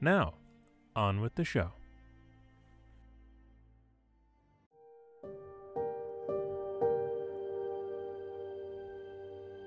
[0.00, 0.34] Now,
[0.94, 1.72] on with the show.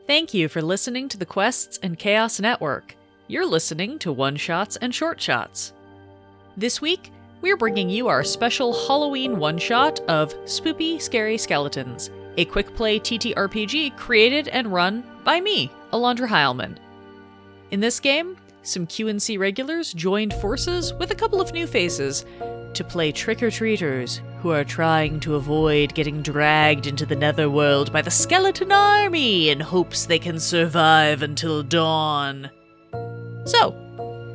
[0.07, 2.95] Thank you for listening to the Quests and Chaos Network.
[3.27, 5.71] You're listening to One Shots and Short Shots.
[6.57, 12.45] This week, we're bringing you our special Halloween one shot of Spoopy Scary Skeletons, a
[12.45, 16.77] quick play TTRPG created and run by me, Alondra Heilman.
[17.69, 18.35] In this game,
[18.69, 22.23] some QNC regulars joined forces with a couple of new faces
[22.73, 27.91] to play trick or treaters who are trying to avoid getting dragged into the netherworld
[27.91, 32.49] by the skeleton army in hopes they can survive until dawn.
[33.45, 33.71] So,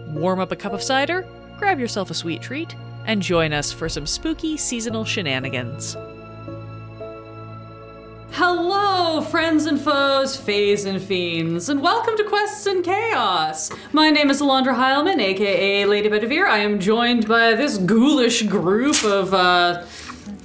[0.09, 1.25] warm up a cup of cider,
[1.57, 2.75] grab yourself a sweet treat,
[3.07, 5.97] and join us for some spooky seasonal shenanigans.
[8.37, 13.71] Hello, friends and foes, fays and fiends, and welcome to Quests and Chaos.
[13.93, 16.49] My name is Alondra Heilman, aka Lady Bedivere.
[16.49, 19.85] I am joined by this ghoulish group of uh,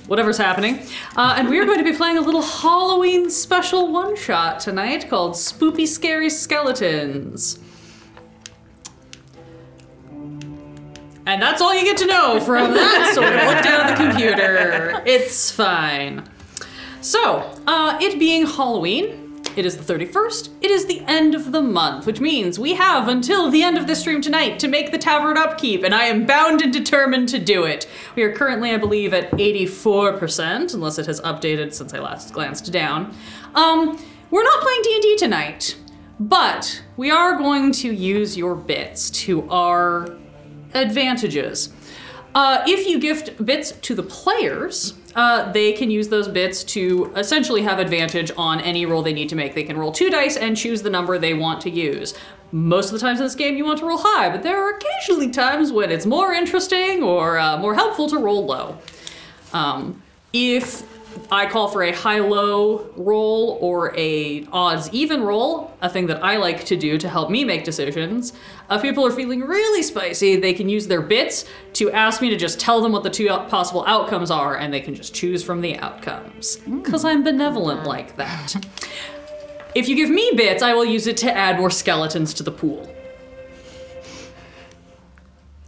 [0.05, 0.85] whatever's happening,
[1.17, 5.09] uh, and we are going to be playing a little Halloween special one shot tonight
[5.09, 7.57] called Spoopy Scary Skeletons.
[11.25, 14.03] And that's all you get to know from that sort of look down at the
[14.03, 15.01] computer.
[15.07, 16.29] It's fine.
[17.01, 21.61] So, uh, it being Halloween, it is the 31st, it is the end of the
[21.61, 24.97] month, which means we have until the end of the stream tonight to make the
[24.97, 27.87] tavern upkeep, and I am bound and determined to do it.
[28.15, 32.69] We are currently, I believe, at 84%, unless it has updated since I last glanced
[32.71, 33.15] down.
[33.55, 33.97] Um,
[34.29, 35.77] we're not playing D&D tonight,
[36.19, 40.17] but we are going to use your bits to our
[40.73, 41.69] advantages.
[42.35, 47.11] Uh, if you gift bits to the players, uh, they can use those bits to
[47.15, 49.55] essentially have advantage on any roll they need to make.
[49.55, 52.13] They can roll two dice and choose the number they want to use.
[52.51, 54.75] Most of the times in this game, you want to roll high, but there are
[54.75, 58.77] occasionally times when it's more interesting or uh, more helpful to roll low.
[59.53, 60.01] Um,
[60.33, 60.83] if
[61.31, 66.65] I call for a high-low roll or a odds-even roll, a thing that I like
[66.65, 68.33] to do to help me make decisions.
[68.69, 72.35] If people are feeling really spicy, they can use their bits to ask me to
[72.35, 75.61] just tell them what the two possible outcomes are, and they can just choose from
[75.61, 76.57] the outcomes.
[76.57, 76.83] Mm.
[76.83, 78.55] Because I'm benevolent like that.
[79.75, 82.51] If you give me bits, I will use it to add more skeletons to the
[82.51, 82.91] pool.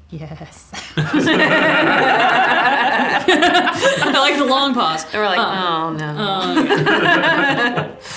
[0.09, 0.71] Yes.
[4.21, 5.03] I like the long pause.
[5.05, 7.97] And we're like, oh no.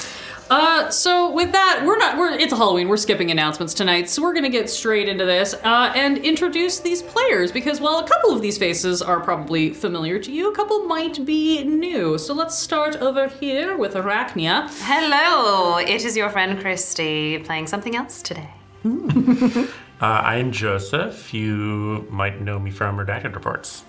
[0.51, 2.19] Uh, so with that, we're not.
[2.19, 2.87] We're it's Halloween.
[2.89, 7.01] We're skipping announcements tonight, so we're gonna get straight into this uh, and introduce these
[7.03, 10.85] players because while a couple of these faces are probably familiar to you, a couple
[10.85, 12.19] might be new.
[12.19, 14.69] So let's start over here with Arachnia.
[14.83, 18.51] Hello, it is your friend Christy playing something else today.
[20.01, 21.33] Uh, I am Joseph.
[21.33, 23.85] You might know me from Redacted Reports.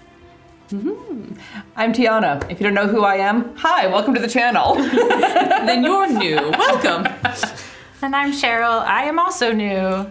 [0.70, 1.34] Mm-hmm.
[1.76, 2.50] I'm Tiana.
[2.50, 4.76] If you don't know who I am, hi, welcome to the channel.
[4.76, 6.38] Then you're new.
[6.38, 7.08] Welcome.
[8.02, 8.84] And I'm Cheryl.
[8.84, 10.06] I am also new.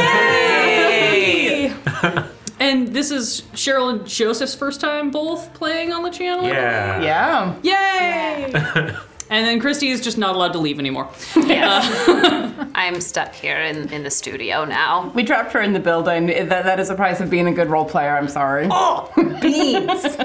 [0.00, 1.72] Yay!
[2.60, 6.44] and this is Cheryl and Joseph's first time both playing on the channel.
[6.46, 7.00] Yeah.
[7.00, 8.52] yeah.
[8.82, 8.96] Yay!
[9.30, 11.08] And then Christy is just not allowed to leave anymore.
[11.36, 15.10] I'm stuck here in, in the studio now.
[15.14, 16.26] We trapped her in the building.
[16.26, 18.16] That, that is the price of being a good role player.
[18.16, 18.68] I'm sorry.
[18.70, 20.16] Oh, beans!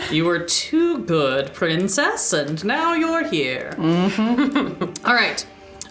[0.10, 3.74] You were too good, princess, and now you're here.
[3.76, 5.06] Mm-hmm.
[5.06, 5.46] All right.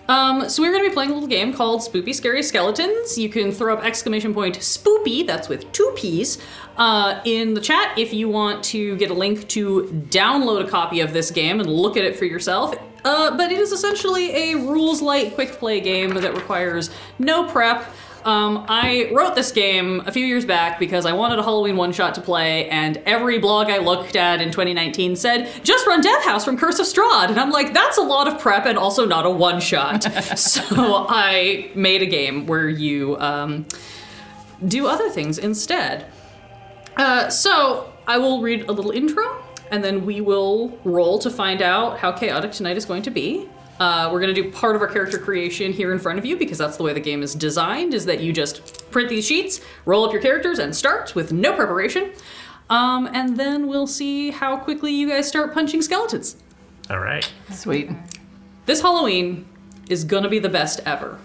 [0.09, 3.15] Um, so we're going to be playing a little game called Spoopy Scary Skeletons.
[3.15, 6.39] You can throw up exclamation point spoopy, that's with two P's,
[6.77, 10.99] uh, in the chat if you want to get a link to download a copy
[11.01, 12.75] of this game and look at it for yourself.
[13.05, 16.89] Uh, but it is essentially a rules light quick play game that requires
[17.19, 17.93] no prep.
[18.25, 21.93] Um, I wrote this game a few years back because I wanted a Halloween one
[21.93, 26.23] shot to play, and every blog I looked at in 2019 said, just run Death
[26.25, 27.29] House from Curse of Strahd.
[27.29, 30.03] And I'm like, that's a lot of prep and also not a one shot.
[30.37, 33.65] so I made a game where you um,
[34.67, 36.05] do other things instead.
[36.97, 41.61] Uh, so I will read a little intro, and then we will roll to find
[41.61, 43.47] out how chaotic tonight is going to be.
[43.79, 46.35] Uh, we're going to do part of our character creation here in front of you
[46.35, 47.93] because that's the way the game is designed.
[47.93, 51.53] Is that you just print these sheets, roll up your characters, and start with no
[51.53, 52.11] preparation.
[52.69, 56.35] Um, and then we'll see how quickly you guys start punching skeletons.
[56.89, 57.31] All right.
[57.51, 57.89] Sweet.
[58.65, 59.47] This Halloween
[59.89, 61.17] is gonna be the best ever.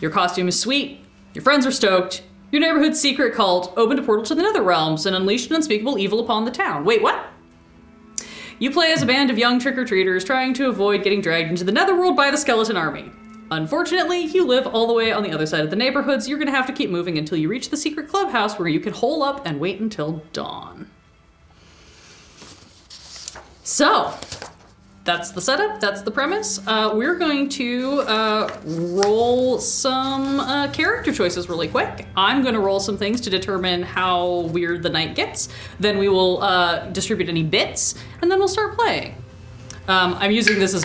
[0.00, 1.00] Your costume is sweet,
[1.34, 2.22] your friends are stoked,
[2.52, 5.98] your neighborhood's secret cult opened a portal to the nether realms and unleashed an unspeakable
[5.98, 6.84] evil upon the town.
[6.84, 7.26] Wait, what?
[8.60, 11.50] You play as a band of young trick or treaters trying to avoid getting dragged
[11.50, 13.10] into the netherworld by the skeleton army.
[13.52, 16.40] Unfortunately, you live all the way on the other side of the neighborhood, so you're
[16.40, 19.22] gonna have to keep moving until you reach the secret clubhouse where you can hole
[19.22, 20.90] up and wait until dawn.
[23.62, 24.14] So,
[25.08, 25.80] that's the setup.
[25.80, 26.60] That's the premise.
[26.66, 32.06] Uh, we're going to uh, roll some uh, character choices really quick.
[32.14, 35.48] I'm going to roll some things to determine how weird the night gets.
[35.80, 39.14] Then we will uh, distribute any bits, and then we'll start playing.
[39.88, 40.84] Um, I'm using this as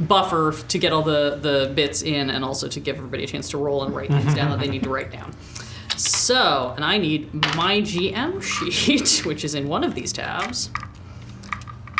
[0.00, 3.48] buffer to get all the, the bits in, and also to give everybody a chance
[3.50, 5.34] to roll and write things down that they need to write down.
[5.96, 10.68] So, and I need my GM sheet, which is in one of these tabs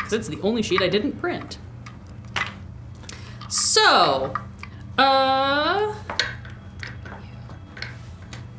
[0.09, 1.57] because it's the only sheet I didn't print.
[3.47, 4.33] So,
[4.97, 5.95] uh,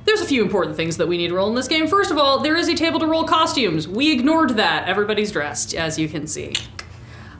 [0.04, 1.86] there's a few important things that we need to roll in this game.
[1.86, 3.86] First of all, there is a table to roll costumes.
[3.86, 4.88] We ignored that.
[4.88, 6.54] Everybody's dressed, as you can see.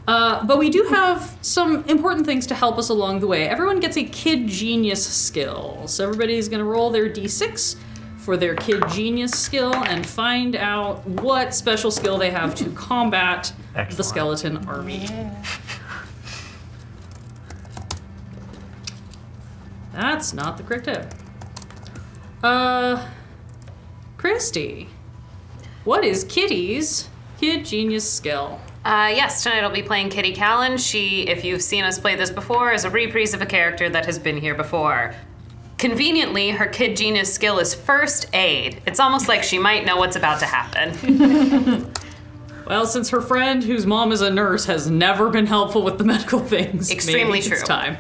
[0.06, 3.48] Uh, but we do have some important things to help us along the way.
[3.48, 5.82] Everyone gets a Kid Genius skill.
[5.86, 7.76] So everybody's going to roll their d6
[8.20, 13.52] for their Kid Genius skill and find out what special skill they have to combat
[13.96, 15.08] the skeleton army.
[19.93, 21.14] That's not the correct tip.
[22.43, 23.08] Uh,
[24.17, 24.88] Christy,
[25.84, 27.08] what is Kitty's
[27.38, 28.61] Kid Genius skill?
[28.84, 30.78] Uh, yes, tonight I'll be playing Kitty Callan.
[30.78, 34.06] She, if you've seen us play this before, is a reprise of a character that
[34.06, 35.14] has been here before.
[35.81, 38.82] Conveniently, her kid genius skill is first aid.
[38.87, 41.91] It's almost like she might know what's about to happen.
[42.67, 46.05] Well, since her friend, whose mom is a nurse, has never been helpful with the
[46.05, 47.97] medical things, Extremely maybe it's time.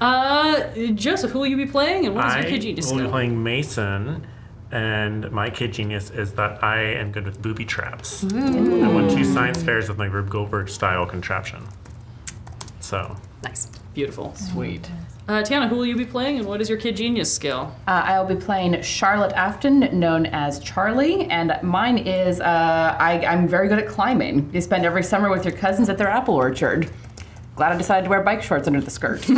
[0.00, 0.62] Uh,
[0.94, 2.98] Joseph, who will you be playing, and what is I your kid genius will be
[3.02, 3.10] skill?
[3.12, 4.26] playing Mason,
[4.72, 8.24] and my kid genius is that I am good with booby traps.
[8.24, 11.62] I won two science fairs with my Rube Goldberg style contraption.
[12.80, 13.66] So, nice.
[13.94, 14.34] Beautiful.
[14.34, 14.90] Sweet.
[15.30, 17.72] Uh, Tiana, who will you be playing, and what is your kid genius skill?
[17.86, 23.46] Uh, I'll be playing Charlotte Afton, known as Charlie, and mine is uh, I, I'm
[23.46, 24.50] very good at climbing.
[24.52, 26.90] You spend every summer with your cousins at their apple orchard.
[27.54, 29.20] Glad I decided to wear bike shorts under the skirt.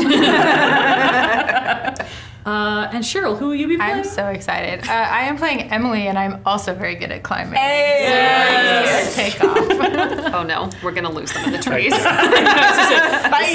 [2.44, 3.98] Uh, and Cheryl, who will you be playing?
[3.98, 4.88] I'm so excited.
[4.88, 7.54] Uh, I am playing Emily, and I'm also very good at climbing.
[7.54, 9.04] Hey!
[9.04, 9.58] So, take off.
[10.34, 11.92] Oh no, we're gonna lose them in the trees.
[12.02, 13.52] Bye!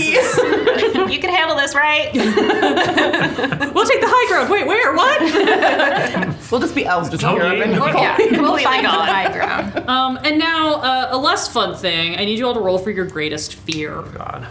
[1.12, 2.12] you can handle this, right?
[2.14, 4.50] we'll take the high ground.
[4.50, 4.94] Wait, where?
[4.94, 5.22] What?
[6.52, 7.56] we'll just be elves just Totally.
[7.56, 7.64] here.
[7.66, 9.90] and- yeah, completely Find the high ground.
[9.90, 12.16] um, and now uh, a less fun thing.
[12.18, 14.02] I need you all to roll for your greatest fear.
[14.16, 14.48] God.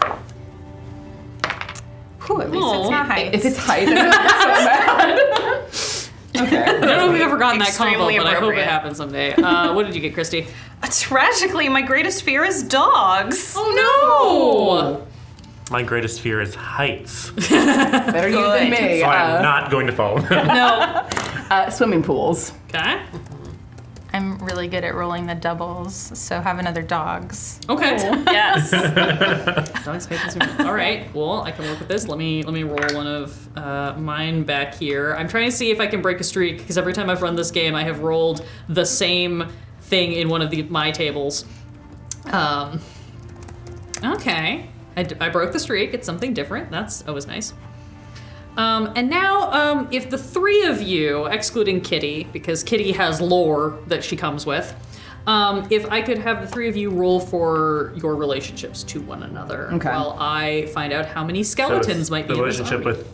[2.26, 2.80] Whew, at least Aw.
[2.82, 3.34] it's not heights.
[3.36, 6.46] If it's height, then I'm so mad.
[6.48, 6.62] okay.
[6.62, 9.32] I don't know if we've ever gotten that combo, but I hope it happens someday.
[9.34, 10.46] Uh, what did you get, Christy?
[10.90, 13.54] Tragically, my greatest fear is dogs.
[13.56, 15.06] Oh no!
[15.70, 17.30] My greatest fear is heights.
[17.50, 19.00] Better you than me.
[19.00, 20.18] So I'm Uh, not going to fall.
[20.18, 21.06] No.
[21.50, 22.52] uh, swimming pools.
[22.68, 23.02] Okay.
[24.46, 27.58] I'm really good at rolling the doubles, so have another dogs.
[27.68, 27.96] Okay.
[28.36, 28.70] Yes.
[29.84, 30.36] Dogs hate this.
[30.60, 31.40] All right, cool.
[31.42, 32.06] I can work with this.
[32.06, 35.14] Let me let me roll one of uh, mine back here.
[35.14, 37.34] I'm trying to see if I can break a streak because every time I've run
[37.34, 39.48] this game, I have rolled the same
[39.82, 41.44] thing in one of the my tables.
[42.26, 42.80] Um.
[44.04, 45.94] Okay, I, d- I broke the streak.
[45.94, 46.70] It's something different.
[46.70, 47.52] That's always nice.
[48.56, 53.78] Um, and now, um, if the three of you, excluding Kitty, because Kitty has lore
[53.88, 54.74] that she comes with,
[55.26, 59.24] um, if I could have the three of you roll for your relationships to one
[59.24, 59.88] another, Okay.
[59.88, 62.98] while I find out how many skeletons it's might the be in this relationship army.
[62.98, 63.12] with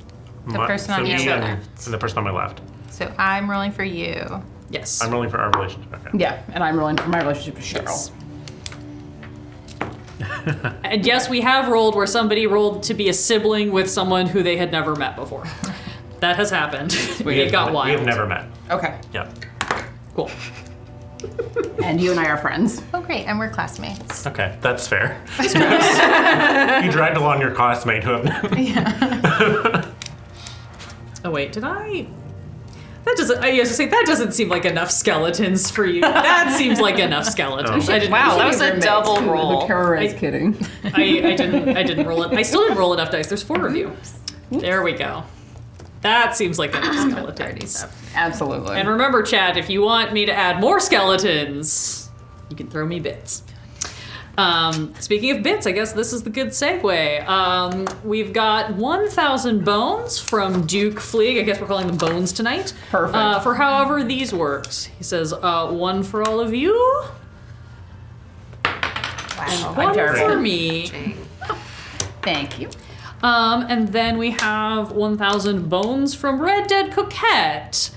[0.53, 1.85] The my- person on your me and- left.
[1.87, 2.61] and the person on my left.
[2.91, 4.43] So I'm rolling for you.
[4.71, 5.03] Yes.
[5.03, 5.93] I'm rolling for our relationship.
[5.95, 6.19] Okay.
[6.19, 8.11] Yeah, and I'm rolling for my relationship with Cheryl.
[10.85, 14.43] And yes, we have rolled where somebody rolled to be a sibling with someone who
[14.43, 15.45] they had never met before.
[16.21, 16.93] That has happened.
[17.25, 18.47] We it have, got We have never met.
[18.71, 18.99] Okay.
[19.13, 19.33] Yep.
[20.15, 20.31] Cool.
[21.83, 22.83] And you and I are friends.
[22.93, 24.27] Oh, great, and we're classmates.
[24.27, 25.21] Okay, that's fair.
[26.85, 29.93] you dragged along your classmate who have
[31.25, 32.07] Oh wait, did I?
[33.05, 33.43] That doesn't.
[33.43, 36.03] I used to say that doesn't seem like enough skeletons for you.
[36.03, 37.89] That seems like enough skeletons.
[37.89, 37.93] Oh.
[37.93, 38.13] I didn't.
[38.13, 39.61] Wow, that was a double roll.
[39.63, 40.57] Who terrorize I- kidding.
[40.85, 40.89] I,
[41.33, 41.77] I didn't.
[41.77, 42.33] I didn't roll it.
[42.33, 43.27] I still didn't roll enough dice.
[43.27, 43.97] There's four of you.
[44.51, 45.25] There we go.
[46.03, 47.87] That seems like enough skeletons.
[48.15, 48.77] Absolutely.
[48.77, 52.11] And remember, chat, if you want me to add more skeletons,
[52.51, 53.43] you can throw me bits.
[54.39, 57.27] Um, speaking of bits, I guess this is the good segue.
[57.29, 61.39] Um, we've got 1,000 bones from Duke Fleeg.
[61.39, 62.73] I guess we're calling them bones tonight.
[62.91, 63.15] Perfect.
[63.17, 64.87] Uh, for however these works.
[64.87, 66.73] He says, uh, one for all of you,
[68.65, 69.75] Wow.
[69.77, 70.21] one terrible.
[70.35, 70.87] for me.
[72.23, 72.71] Thank you.
[73.23, 77.91] Um, and then we have 1,000 bones from Red Dead Coquette.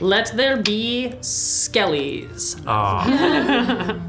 [0.00, 2.62] Let there be skellies.
[2.66, 4.00] Aw.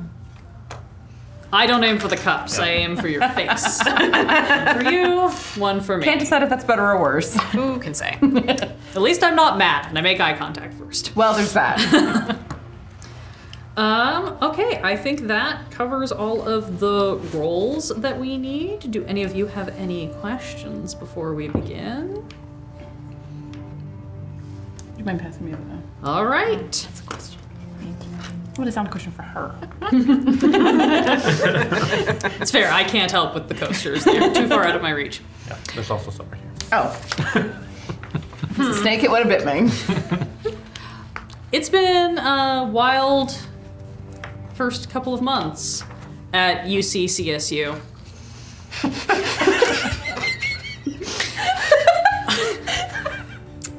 [1.51, 2.59] I don't aim for the cups.
[2.59, 3.79] I aim for your face.
[3.83, 5.29] one for you,
[5.59, 6.03] one for me.
[6.05, 7.33] Can't decide if that's better or worse.
[7.53, 8.17] Who can say?
[8.21, 11.15] At least I'm not mad, and I make eye contact first.
[11.15, 12.37] Well, there's that.
[13.77, 18.91] Um, okay, I think that covers all of the roles that we need.
[18.91, 22.15] Do any of you have any questions before we begin?
[22.15, 22.23] Do
[24.97, 25.81] you mind passing me over that?
[26.03, 26.75] All right.
[27.05, 27.37] What is
[28.57, 29.55] on a sound question for her?
[32.41, 32.71] It's fair.
[32.71, 34.03] I can't help with the coasters.
[34.03, 35.21] They're too far out of my reach.
[35.47, 36.51] yeah, there's also some right here.
[36.73, 37.55] Oh.
[38.51, 39.71] It's a snake, it would have bit me.
[41.51, 43.35] It's been a wild
[44.53, 45.83] first couple of months
[46.33, 47.79] at UCCSU.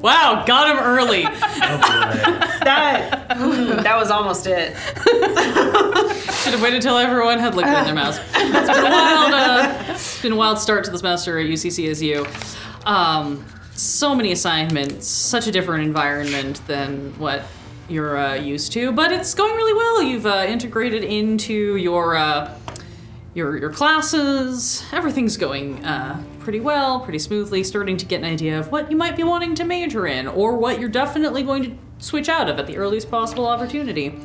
[0.01, 1.23] Wow, got him early.
[2.63, 3.27] that
[3.83, 4.75] that was almost it.
[6.41, 8.19] Should have waited till everyone had liquid in their mouths.
[8.33, 12.87] It's been a wild, uh, it's been a wild start to the semester at UCCSU.
[12.87, 17.43] Um, so many assignments, such a different environment than what
[17.89, 20.03] you're uh, used to, but it's going really well.
[20.03, 22.57] You've uh, integrated into your uh,
[23.33, 24.83] your your classes.
[24.91, 27.63] Everything's going uh, pretty well, pretty smoothly.
[27.63, 30.57] Starting to get an idea of what you might be wanting to major in, or
[30.57, 34.19] what you're definitely going to switch out of at the earliest possible opportunity.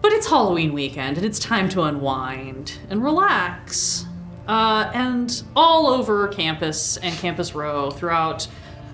[0.00, 4.06] But it's Halloween weekend, and it's time to unwind and relax.
[4.46, 8.48] Uh, and all over campus and Campus Row, throughout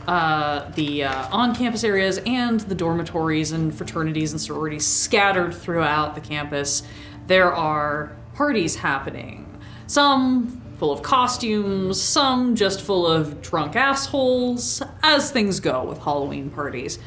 [0.09, 6.15] uh, the uh, on campus areas and the dormitories and fraternities and sororities scattered throughout
[6.15, 6.83] the campus,
[7.29, 9.47] there are parties happening.
[9.87, 16.51] Some full of costumes, some just full of drunk assholes, as things go with Halloween
[16.51, 16.99] parties.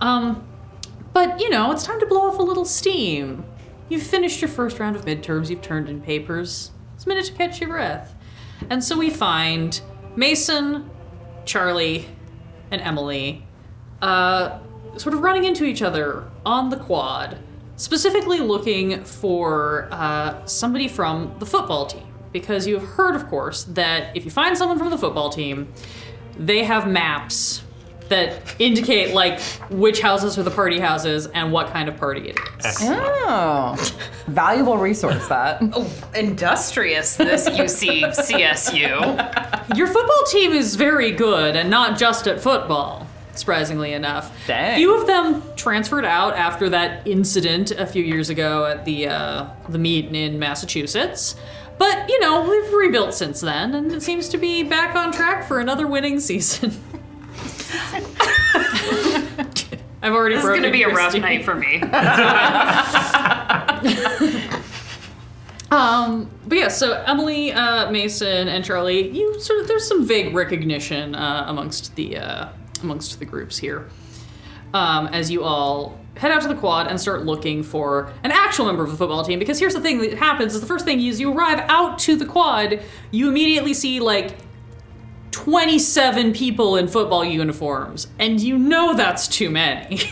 [0.00, 0.46] Um,
[1.12, 3.44] but, you know, it's time to blow off a little steam.
[3.88, 6.70] You've finished your first round of midterms, you've turned in papers.
[6.94, 8.14] It's a minute to catch your breath.
[8.68, 9.80] And so we find
[10.16, 10.88] Mason,
[11.44, 12.06] Charlie,
[12.70, 13.46] and Emily
[14.00, 14.58] uh,
[14.96, 17.38] sort of running into each other on the quad,
[17.76, 22.09] specifically looking for uh, somebody from the football team.
[22.32, 25.72] Because you have heard, of course, that if you find someone from the football team,
[26.38, 27.62] they have maps
[28.10, 32.38] that indicate like which houses are the party houses and what kind of party it
[32.58, 32.66] is.
[32.66, 33.00] Excellent.
[33.02, 33.96] Oh.
[34.26, 35.60] Valuable resource, that.
[35.72, 39.76] Oh, industrious this UC CSU.
[39.76, 43.06] Your football team is very good, and not just at football.
[43.34, 44.76] Surprisingly enough, Dang.
[44.76, 49.46] few of them transferred out after that incident a few years ago at the uh,
[49.68, 51.36] the meet in Massachusetts.
[51.80, 55.48] But you know, we've rebuilt since then, and it seems to be back on track
[55.48, 56.72] for another winning season.
[60.02, 61.20] I've already This is broken gonna be a rough Christy.
[61.20, 61.80] night for me.
[65.72, 70.34] Um, but yeah, so Emily, uh, Mason, and Charlie, you sort of there's some vague
[70.34, 72.48] recognition uh, amongst the uh,
[72.82, 73.88] amongst the groups here.
[74.74, 78.66] Um, as you all head out to the quad and start looking for an actual
[78.66, 81.00] member of the football team, because here's the thing that happens: is the first thing
[81.00, 84.36] is you arrive out to the quad, you immediately see like
[85.30, 90.00] 27 people in football uniforms, and you know that's too many.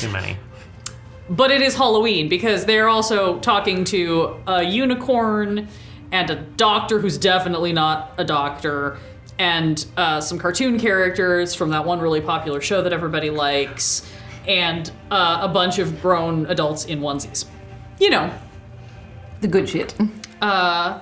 [0.00, 0.36] Too many.
[1.30, 5.68] But it is Halloween because they're also talking to a unicorn
[6.12, 8.98] and a doctor who's definitely not a doctor,
[9.38, 14.08] and uh, some cartoon characters from that one really popular show that everybody likes,
[14.46, 17.46] and uh, a bunch of grown adults in onesies.
[17.98, 18.32] You know.
[19.40, 19.94] The good shit.
[20.40, 21.00] Uh,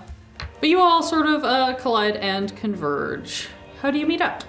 [0.60, 3.48] but you all sort of uh, collide and converge.
[3.80, 4.44] How do you meet up?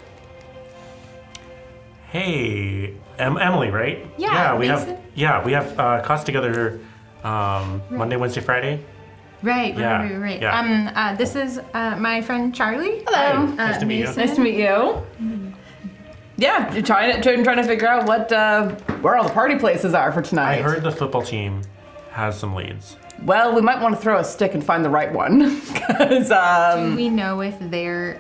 [2.10, 4.06] Hey, em- Emily, right?
[4.18, 4.90] Yeah, Yeah, we Mason.
[4.90, 5.00] have.
[5.16, 6.80] Yeah, we have uh, class together
[7.24, 8.84] um, Monday, Wednesday, Friday.
[9.42, 10.42] Right, right, Yeah, right, right.
[10.42, 10.60] yeah.
[10.60, 13.04] Um, uh, this is uh, my friend Charlie.
[13.08, 13.44] Hello.
[13.44, 14.14] Uh, Nice to meet you.
[14.16, 15.04] Nice to meet you.
[16.44, 18.72] Yeah, you're trying to trying, trying to figure out what uh,
[19.02, 20.60] where all the party places are for tonight.
[20.60, 21.62] I heard the football team
[22.12, 22.98] has some leads.
[23.24, 26.90] Well, we might want to throw a stick and find the right one, because um,
[26.92, 28.20] Do we know if they're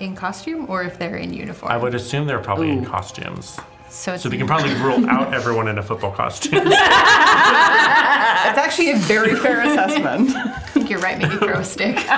[0.00, 1.70] in costume or if they're in uniform.
[1.70, 3.58] I would assume they're probably in costumes.
[3.90, 6.64] so it's So we can probably rule out everyone in a football costume.
[6.70, 10.30] That's actually a very fair assessment.
[10.34, 11.18] I think you're right.
[11.18, 11.98] Maybe throw a stick.
[11.98, 12.08] Here,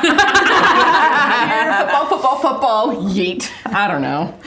[1.80, 2.95] football, football, football.
[3.11, 3.50] Yeet.
[3.66, 4.38] I don't know.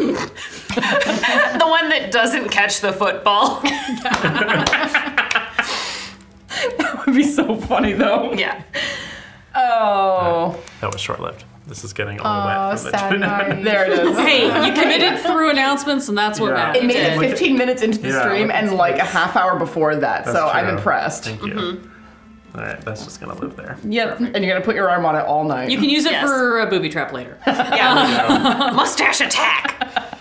[0.00, 3.62] The one that doesn't catch the football.
[6.78, 8.32] That would be so funny though.
[8.34, 8.62] yeah.
[9.54, 11.44] Oh, that was short lived.
[11.66, 14.18] This is getting all Oh, wet from the sad there it is.
[14.18, 16.54] Hey, you committed through announcements, and that's what Yeah.
[16.54, 16.82] matters.
[16.82, 19.94] It made it 15 minutes into the Yeah, stream and like a half hour before
[19.96, 20.76] that, That's so I'm true.
[20.76, 21.24] impressed.
[21.24, 21.52] Thank you.
[21.54, 21.89] Mm-hmm.
[22.54, 23.78] All right, that's just gonna live there.
[23.84, 24.20] Yep.
[24.20, 25.70] And you're gonna put your arm on it all night.
[25.70, 26.24] You can use it Yes.
[26.26, 27.38] for a booby trap later.
[27.46, 28.72] Yeah.
[28.74, 30.16] Mustache attack.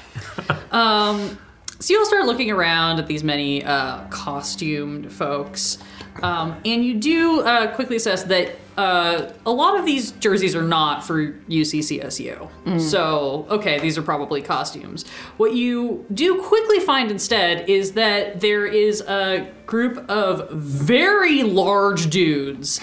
[1.82, 5.78] So you all start looking around at these many uh, costumed folks,
[6.22, 10.64] um, and you do uh, quickly assess that uh, a lot of these jerseys are
[10.64, 12.80] not for UCCSU.
[12.80, 15.06] So, okay, these are probably costumes.
[15.36, 22.10] What you do quickly find instead is that there is a group of very large
[22.10, 22.80] dudes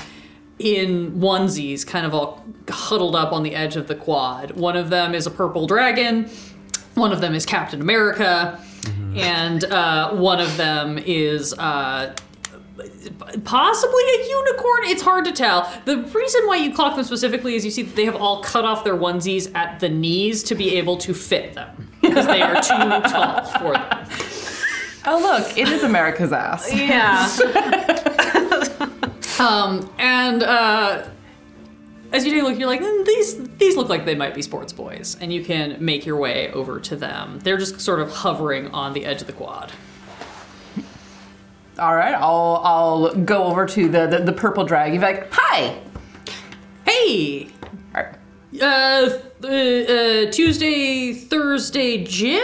[0.58, 4.50] in onesies, kind of all huddled up on the edge of the quad.
[4.50, 6.28] One of them is a purple dragon,
[6.92, 8.60] one of them is Captain America,
[9.14, 11.54] and uh, one of them is.
[11.54, 12.14] Uh,
[13.44, 14.80] Possibly a unicorn.
[14.84, 15.70] It's hard to tell.
[15.84, 18.64] The reason why you clock them specifically is you see that they have all cut
[18.64, 22.54] off their onesies at the knees to be able to fit them because they are
[22.56, 24.06] too tall for them.
[25.06, 26.72] oh look, it is America's ass.
[26.72, 27.28] Yeah.
[29.38, 31.06] Um, and uh,
[32.10, 34.40] as you take a look, you're like, "Mm, these these look like they might be
[34.40, 37.40] sports boys, and you can make your way over to them.
[37.40, 39.72] They're just sort of hovering on the edge of the quad.
[41.78, 44.94] All right, I'll I'll go over to the the, the purple drag.
[44.94, 45.78] You're like, hi.
[46.86, 47.48] Hey,
[47.94, 48.62] All right.
[48.62, 52.42] uh, uh, Tuesday, Thursday, gym?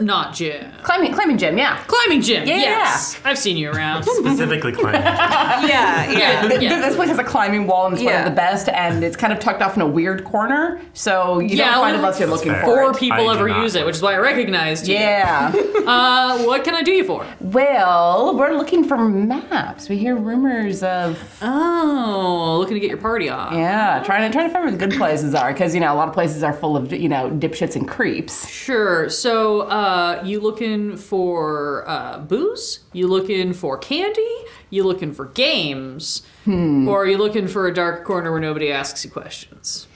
[0.00, 0.70] Not gym.
[0.84, 1.82] Climbing climbing gym, yeah.
[1.88, 2.46] Climbing gym.
[2.46, 2.56] Yeah.
[2.56, 4.02] Yes, I've seen you around.
[4.04, 5.00] Specifically climbing.
[5.68, 6.10] Yeah.
[6.12, 6.48] Yeah.
[6.48, 6.80] Th- Yeah.
[6.80, 9.32] This place has a climbing wall and it's one of the best, and it's kind
[9.32, 12.28] of tucked off in a weird corner, so you Yeah, don't find it unless you're
[12.28, 12.60] looking fair.
[12.60, 12.96] for Four it.
[12.98, 14.94] people I ever use it, which is why I recognized you.
[14.94, 15.52] Yeah.
[15.88, 17.24] Uh, what can I do you for?
[17.40, 19.88] well, we're looking for maps.
[19.88, 23.54] We hear rumors of Oh, looking to get your party off.
[23.54, 25.96] yeah, trying to trying to find where the good places are, because you know a
[25.96, 28.48] lot of places are full of you know dipshits and creeps.
[28.48, 29.08] Sure.
[29.08, 32.80] So, uh, you looking for uh, booze?
[32.92, 34.44] You looking for candy?
[34.70, 36.22] You looking for games?
[36.46, 39.86] Or are you looking for a dark corner where nobody asks you questions?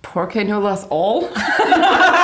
[0.00, 1.28] Porque no las all.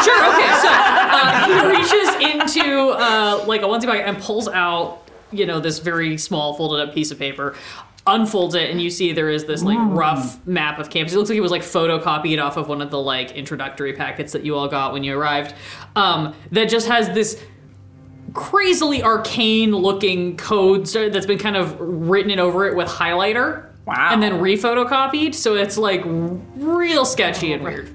[0.04, 0.24] Sure.
[0.32, 0.52] Okay.
[0.62, 5.02] So uh, he reaches into uh, like a onesie pocket and pulls out,
[5.32, 7.56] you know, this very small folded up piece of paper.
[8.08, 11.12] Unfolds it and you see there is this like rough map of campus.
[11.12, 14.32] It looks like it was like photocopied off of one of the like introductory packets
[14.32, 15.54] that you all got when you arrived.
[15.94, 17.42] Um, that just has this
[18.32, 23.70] crazily arcane looking codes that's been kind of written over it with highlighter.
[23.84, 24.10] Wow.
[24.12, 27.90] And then refotocopied, so it's like real sketchy and weird.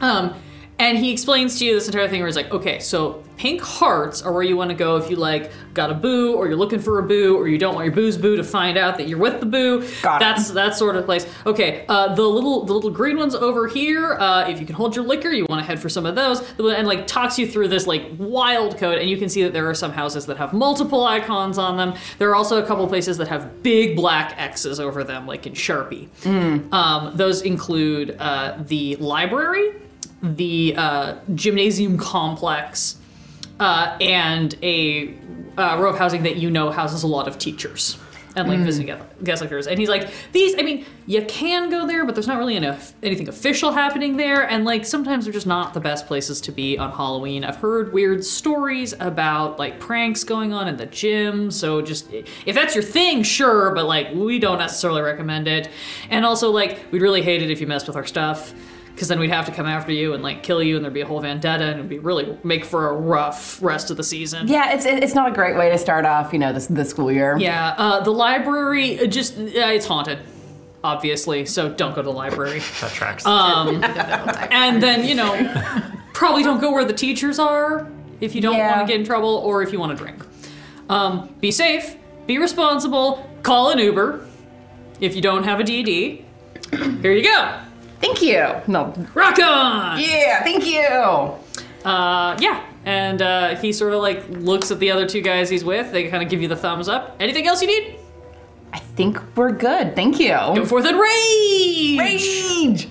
[0.00, 0.34] Um,
[0.78, 4.22] and he explains to you this entire thing where he's like, okay, so pink hearts
[4.22, 6.78] are where you want to go if you like got a boo or you're looking
[6.78, 9.18] for a boo or you don't want your boo's boo to find out that you're
[9.18, 9.80] with the boo.
[10.02, 10.24] Got it.
[10.24, 11.26] That's that sort of place.
[11.46, 14.14] Okay, uh, the little the little green ones over here.
[14.14, 16.40] Uh, if you can hold your liquor, you want to head for some of those.
[16.58, 19.68] And like talks you through this like wild code, and you can see that there
[19.68, 21.94] are some houses that have multiple icons on them.
[22.18, 25.52] There are also a couple places that have big black X's over them, like in
[25.54, 26.08] Sharpie.
[26.72, 29.74] Um, those include uh, the library,
[30.22, 32.98] the uh, gymnasium complex,
[33.60, 35.14] uh, and a
[35.58, 37.98] uh, row of housing that you know houses a lot of teachers
[38.34, 39.66] and like visiting guest- guest lecturers.
[39.66, 42.94] And he's like, these, I mean, you can go there, but there's not really enough,
[43.02, 44.48] anything official happening there.
[44.48, 47.44] And like sometimes they're just not the best places to be on Halloween.
[47.44, 51.50] I've heard weird stories about like pranks going on in the gym.
[51.50, 55.68] So just if that's your thing, sure, but like we don't necessarily recommend it.
[56.10, 58.54] And also like we'd really hate it if you messed with our stuff
[58.94, 61.00] because then we'd have to come after you and like kill you, and there'd be
[61.00, 64.48] a whole vendetta, and it'd be really make for a rough rest of the season.
[64.48, 67.10] Yeah, it's it's not a great way to start off, you know, this the school
[67.10, 67.36] year.
[67.38, 70.18] Yeah, uh, the library uh, just uh, it's haunted,
[70.84, 71.46] obviously.
[71.46, 72.60] So don't go to the library.
[72.80, 73.24] That tracks.
[73.26, 77.88] And then you know, probably don't go where the teachers are
[78.20, 78.76] if you don't Yeah.
[78.76, 80.22] want to get in trouble or if you want to drink.
[80.88, 84.26] Um, be safe, be responsible, call an Uber
[85.00, 86.22] if you don't have a DD.
[87.00, 87.58] Here you go.
[88.02, 88.46] Thank you.
[88.66, 88.92] No.
[89.14, 89.98] Rock on.
[89.98, 90.80] Yeah, thank you.
[91.88, 92.66] Uh, yeah.
[92.84, 95.92] And uh, he sort of like looks at the other two guys he's with.
[95.92, 97.16] They kind of give you the thumbs up.
[97.20, 97.96] Anything else you need?
[98.72, 99.94] I think we're good.
[99.94, 100.30] Thank you.
[100.30, 101.98] Go forth and rage.
[101.98, 102.88] Rage.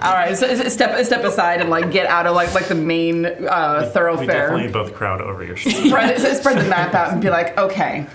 [0.00, 2.74] All right, so so step step aside and like get out of like like the
[2.74, 4.26] main uh, We thoroughfare.
[4.26, 5.88] definitely both crowd over your shoulder.
[5.88, 8.06] spread, spread the map out and be like, okay,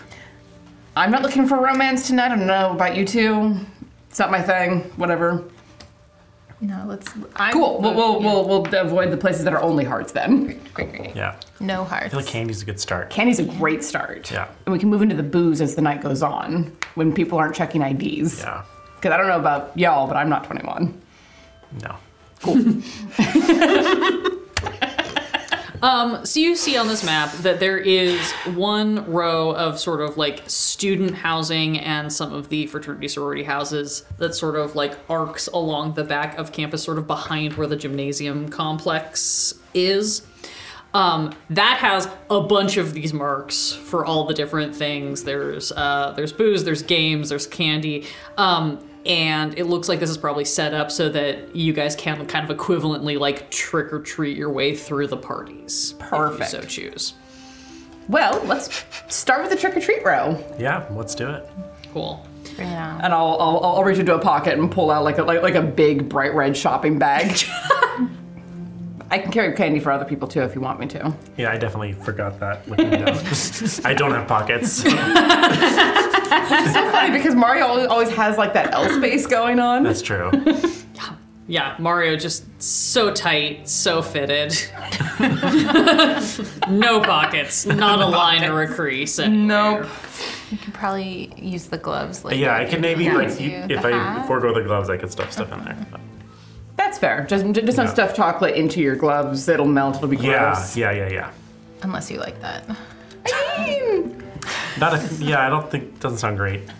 [0.95, 2.31] I'm not looking for romance tonight.
[2.31, 3.55] I don't know about you two.
[4.09, 4.81] It's not my thing.
[4.97, 5.43] Whatever.
[6.61, 7.07] No, let's.
[7.37, 7.79] I'm, Cool.
[7.81, 10.59] We'll we'll, we'll, we'll avoid the places that are only hearts then.
[10.73, 11.15] Great, great.
[11.15, 11.35] Yeah.
[11.61, 12.09] No I hearts.
[12.11, 13.09] feel like candy's a good start.
[13.09, 14.29] Candy's a great start.
[14.29, 14.49] Yeah.
[14.65, 17.55] And we can move into the booze as the night goes on when people aren't
[17.55, 18.39] checking IDs.
[18.41, 18.63] Yeah.
[18.95, 21.01] Because I don't know about y'all, but I'm not 21.
[21.81, 21.95] No.
[25.81, 30.17] Um, so you see on this map that there is one row of sort of
[30.17, 35.47] like student housing and some of the fraternity sorority houses that sort of like arcs
[35.47, 40.25] along the back of campus, sort of behind where the gymnasium complex is.
[40.93, 45.23] Um, that has a bunch of these marks for all the different things.
[45.23, 50.17] There's uh, there's booze, there's games, there's candy, um, and it looks like this is
[50.17, 54.37] probably set up so that you guys can kind of equivalently like trick or treat
[54.37, 55.93] your way through the parties.
[55.99, 56.53] Perfect.
[56.53, 57.13] If you so choose.
[58.07, 60.43] Well, let's start with the trick or treat row.
[60.57, 61.47] Yeah, let's do it.
[61.93, 62.25] Cool.
[62.57, 62.99] Yeah.
[63.01, 65.55] And I'll, I'll, I'll reach into a pocket and pull out like a, like, like
[65.55, 67.39] a big bright red shopping bag.
[69.11, 71.13] I can carry candy for other people too if you want me to.
[71.37, 73.07] Yeah, I definitely forgot that looking down.
[73.85, 74.83] I don't have pockets.
[76.51, 79.83] It's so funny because Mario always, always has like that L space going on.
[79.83, 80.31] That's true.
[81.47, 84.55] Yeah, Mario just so tight, so fitted.
[86.69, 89.17] no pockets, not a line or a crease.
[89.17, 89.81] anywhere.
[89.81, 89.89] Nope.
[90.51, 92.23] You could probably use the gloves.
[92.23, 95.31] Like Yeah, I can maybe like you, if I forego the gloves, I could stuff
[95.31, 95.75] stuff in there.
[96.89, 97.23] That's fair.
[97.29, 97.93] Just, just don't Yeah.
[97.93, 99.47] stuff chocolate into your gloves.
[99.47, 99.97] It'll melt.
[99.97, 100.75] It'll be Yeah, gross.
[100.75, 101.29] yeah, yeah, yeah.
[101.83, 102.67] Unless you like that.
[104.79, 106.61] Not a, yeah, I don't think doesn't sound great.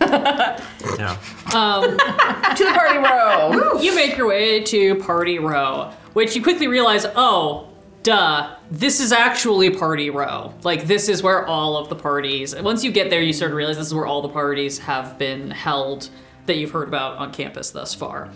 [0.98, 1.16] Yeah.
[1.54, 3.78] Um, to the party row.
[3.80, 7.68] You make your way to Party Row, which you quickly realize, oh,
[8.02, 10.52] duh, this is actually Party Row.
[10.62, 13.56] Like, this is where all of the parties, once you get there, you sort of
[13.56, 16.08] realize this is where all the parties have been held
[16.46, 18.30] that you've heard about on campus thus far.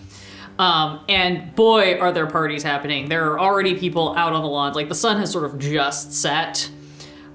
[0.59, 3.09] Um, and boy, are there parties happening.
[3.09, 4.77] There are already people out on the lawns.
[4.77, 6.71] Like, the sun has sort of just set.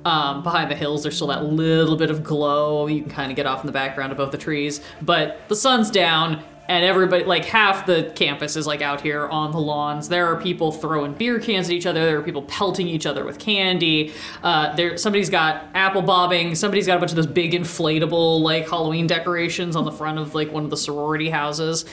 [0.06, 3.36] Um, behind the hills, there's still that little bit of glow you can kind of
[3.36, 4.80] get off in the background above the trees.
[5.02, 9.52] But the sun's down, and everybody, like half the campus, is like out here on
[9.52, 10.08] the lawns.
[10.08, 12.06] There are people throwing beer cans at each other.
[12.06, 14.14] There are people pelting each other with candy.
[14.42, 16.56] Uh, there, somebody's got apple bobbing.
[16.56, 20.34] Somebody's got a bunch of those big inflatable like Halloween decorations on the front of
[20.34, 21.84] like one of the sorority houses.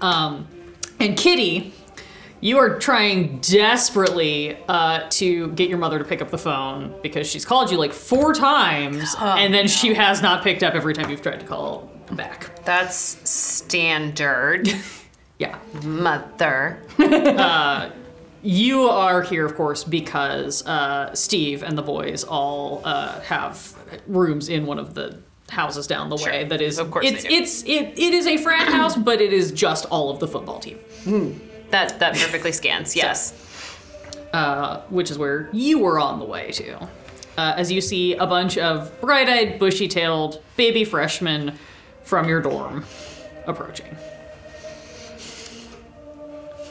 [0.00, 0.48] Um,
[1.02, 1.72] and Kitty,
[2.40, 7.28] you are trying desperately uh, to get your mother to pick up the phone because
[7.28, 11.10] she's called you like four times, and then she has not picked up every time
[11.10, 12.64] you've tried to call back.
[12.64, 12.96] That's
[13.28, 14.68] standard.
[15.38, 15.58] Yeah.
[15.82, 16.84] Mother.
[18.44, 23.74] You are here, of course, because uh, Steve and the boys all uh, have
[24.08, 25.20] rooms in one of the
[25.52, 26.44] houses down the way.
[26.44, 27.34] That is, Of course it's they do.
[27.36, 30.58] it's it, it is a frat house, but it is just all of the football
[30.58, 30.78] team.
[31.70, 32.96] That that perfectly scans.
[33.02, 33.34] Yes.
[34.32, 36.74] uh, which is where you were on the way to.
[37.38, 41.58] Uh, as you see a bunch of bright eyed, bushy tailed baby freshmen
[42.02, 42.84] from your dorm
[43.46, 43.96] approaching.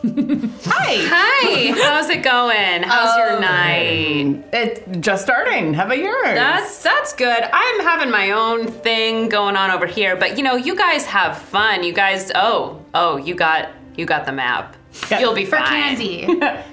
[0.04, 0.98] Hi.
[1.12, 1.80] Hi.
[1.80, 2.82] How's it going?
[2.82, 3.40] How's your oh.
[3.40, 4.44] night?
[4.52, 5.76] It's just starting.
[5.76, 6.36] How about yours?
[6.36, 7.44] That's that's good.
[7.44, 11.38] I'm having my own thing going on over here, but you know, you guys have
[11.38, 11.84] fun.
[11.84, 14.76] You guys oh, oh, you got you got the map.
[15.20, 15.68] You'll be For fine.
[15.98, 16.28] candy.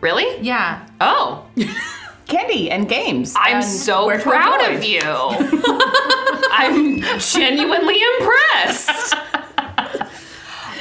[0.00, 0.40] Really?
[0.40, 0.86] yeah.
[1.00, 1.44] Oh,
[2.28, 3.34] candy and games.
[3.36, 5.00] I'm and so proud of you.
[5.02, 9.16] I'm genuinely impressed.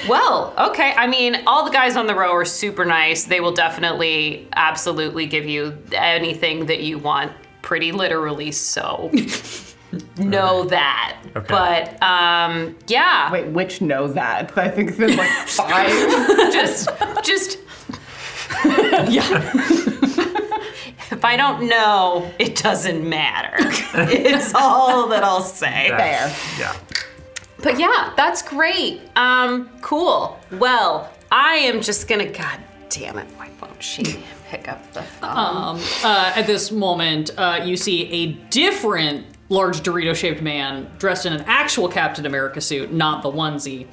[0.07, 0.93] Well, okay.
[0.95, 3.25] I mean, all the guys on the row are super nice.
[3.25, 8.51] They will definitely, absolutely give you anything that you want, pretty literally.
[8.51, 9.11] So,
[10.17, 11.19] know that.
[11.35, 11.45] Okay.
[11.47, 14.57] But um, yeah, Wait, which know that?
[14.57, 15.89] I think there's like five.
[16.53, 16.89] just,
[17.23, 17.57] just.
[18.63, 19.51] yeah.
[21.11, 23.55] if I don't know, it doesn't matter.
[23.59, 25.89] it's all that I'll say.
[25.89, 26.33] Fair.
[26.57, 26.75] Yeah.
[27.61, 29.01] But yeah, that's great.
[29.15, 30.39] Um, cool.
[30.51, 32.25] Well, I am just gonna.
[32.31, 33.27] God damn it!
[33.35, 35.29] Why won't she pick up the phone?
[35.37, 41.25] Um, uh, at this moment, uh, you see a different large Dorito shaped man dressed
[41.25, 43.87] in an actual Captain America suit, not the onesie,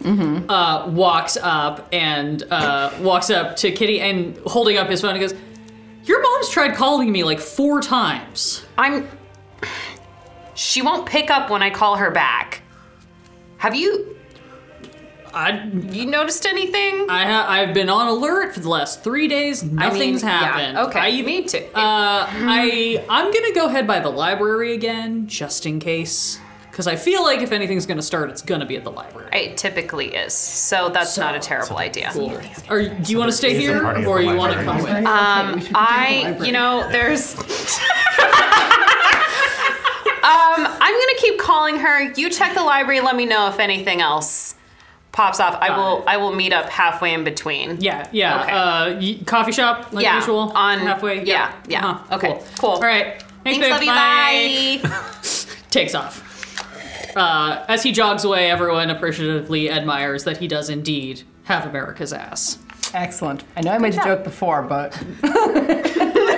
[0.49, 5.21] uh, walks up and uh, walks up to Kitty and holding up his phone and
[5.21, 5.35] goes,
[6.05, 8.65] Your mom's tried calling me like four times.
[8.77, 9.09] I'm.
[10.57, 12.63] She won't pick up when I call her back.
[13.65, 14.15] Have you?
[15.33, 17.07] I, You noticed anything?
[17.09, 19.63] I ha- I've been on alert for the last three days.
[19.65, 20.79] Nothing's I mean, yeah, happened.
[20.91, 21.65] okay, I, you need to.
[21.69, 26.39] Uh, I I'm gonna go head by the library again, just in case,
[26.71, 29.31] because I feel like if anything's gonna start, it's gonna be at the library.
[29.33, 32.11] it typically is, so that's not a terrible idea.
[32.13, 32.39] Cool.
[32.69, 34.91] Or do you want to stay here, or you want to come with?
[35.07, 37.35] Um, I, you know, there's.
[40.25, 42.13] um, I'm gonna keep calling her.
[42.13, 43.01] You check the library.
[43.01, 44.55] Let me know if anything else
[45.13, 45.57] pops off.
[45.61, 46.03] I will.
[46.07, 47.81] I will meet up halfway in between.
[47.81, 48.43] Yeah, yeah.
[48.43, 48.53] Okay.
[48.53, 50.51] Uh, y- coffee shop, like Yeah, usual.
[50.55, 51.25] on- halfway.
[51.25, 51.87] yeah, yeah.
[51.87, 52.71] Uh-huh, Okay, cool.
[52.71, 53.23] All right.
[53.45, 53.89] Thanks, Thanks, babe.
[53.89, 54.83] love you.
[54.83, 55.61] Bye.
[55.71, 56.23] Takes off.
[57.17, 62.59] Uh, as he jogs away, everyone appreciatively admires that he does indeed have America's ass.
[62.95, 63.45] Excellent.
[63.57, 64.93] I know I made a joke before, but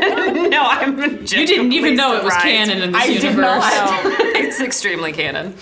[0.49, 0.99] no, I'm.
[0.99, 3.65] You didn't even know it was canon in this I did universe.
[4.37, 5.55] it's extremely canon.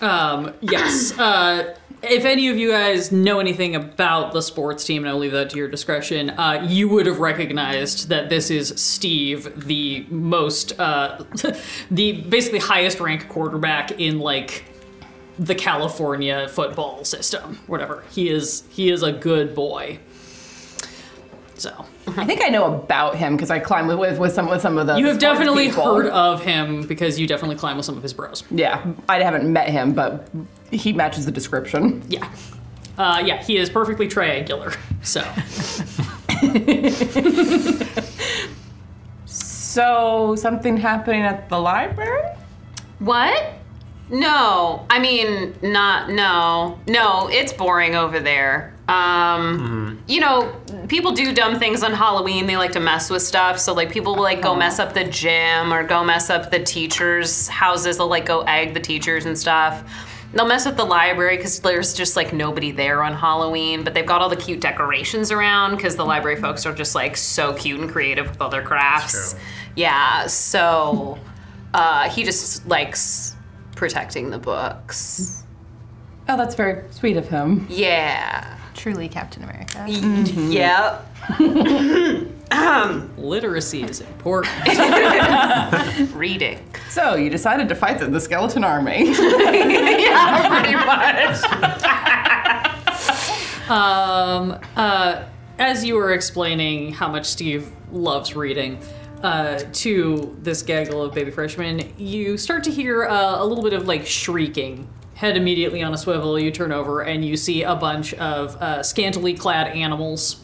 [0.00, 1.18] Um, yes.
[1.18, 5.32] Uh, if any of you guys know anything about the sports team, and I'll leave
[5.32, 10.78] that to your discretion, uh, you would have recognized that this is Steve, the most,
[10.80, 11.22] uh,
[11.90, 14.64] the basically highest ranked quarterback in like
[15.38, 18.04] the California football system, whatever.
[18.10, 19.98] He is he is a good boy.
[21.60, 21.84] So
[22.16, 24.78] I think I know about him because I climbed with, with with some with some
[24.78, 24.96] of the.
[24.96, 25.94] you have sports definitely people.
[25.94, 28.44] heard of him because you definitely climb with some of his bros.
[28.50, 30.26] Yeah, I haven't met him, but
[30.70, 32.02] he matches the description.
[32.08, 32.32] Yeah.
[32.96, 34.72] Uh, yeah, he is perfectly triangular.
[35.02, 35.22] So
[39.26, 42.22] So something happening at the library?
[42.98, 43.54] What?
[44.10, 47.28] No, I mean, not no, no.
[47.30, 48.74] It's boring over there.
[48.90, 50.52] Um, you know,
[50.88, 52.46] people do dumb things on Halloween.
[52.46, 53.58] They like to mess with stuff.
[53.58, 56.58] So like, people will like go mess up the gym or go mess up the
[56.62, 57.98] teachers' houses.
[57.98, 59.84] They'll like go egg the teachers and stuff.
[60.32, 64.06] They'll mess with the library because there's just like nobody there on Halloween, but they've
[64.06, 67.80] got all the cute decorations around because the library folks are just like so cute
[67.80, 69.32] and creative with all their crafts.
[69.32, 69.40] true.
[69.76, 71.18] Yeah, so
[71.74, 73.34] uh, he just likes
[73.74, 75.42] protecting the books.
[76.28, 77.66] Oh, that's very sweet of him.
[77.68, 78.56] Yeah.
[78.74, 79.86] Truly Captain America.
[79.88, 81.06] Yep.
[83.18, 84.54] literacy is important.
[86.14, 86.58] Reading.
[86.88, 89.10] So you decided to fight the, the skeleton army.
[89.10, 91.44] yeah, pretty much.
[93.70, 95.24] Um, uh,
[95.58, 98.82] as you were explaining how much Steve loves reading
[99.22, 103.72] uh, to this gaggle of baby freshmen, you start to hear uh, a little bit
[103.72, 104.88] of like shrieking.
[105.20, 108.82] Head immediately on a swivel, you turn over and you see a bunch of uh,
[108.82, 110.40] scantily clad animals.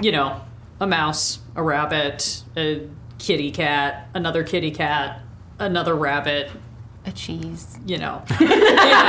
[0.00, 0.42] You know,
[0.78, 5.22] a mouse, a rabbit, a kitty cat, another kitty cat,
[5.58, 6.52] another rabbit,
[7.04, 7.78] A cheese.
[7.86, 8.22] you know.
[8.40, 9.08] Yeah.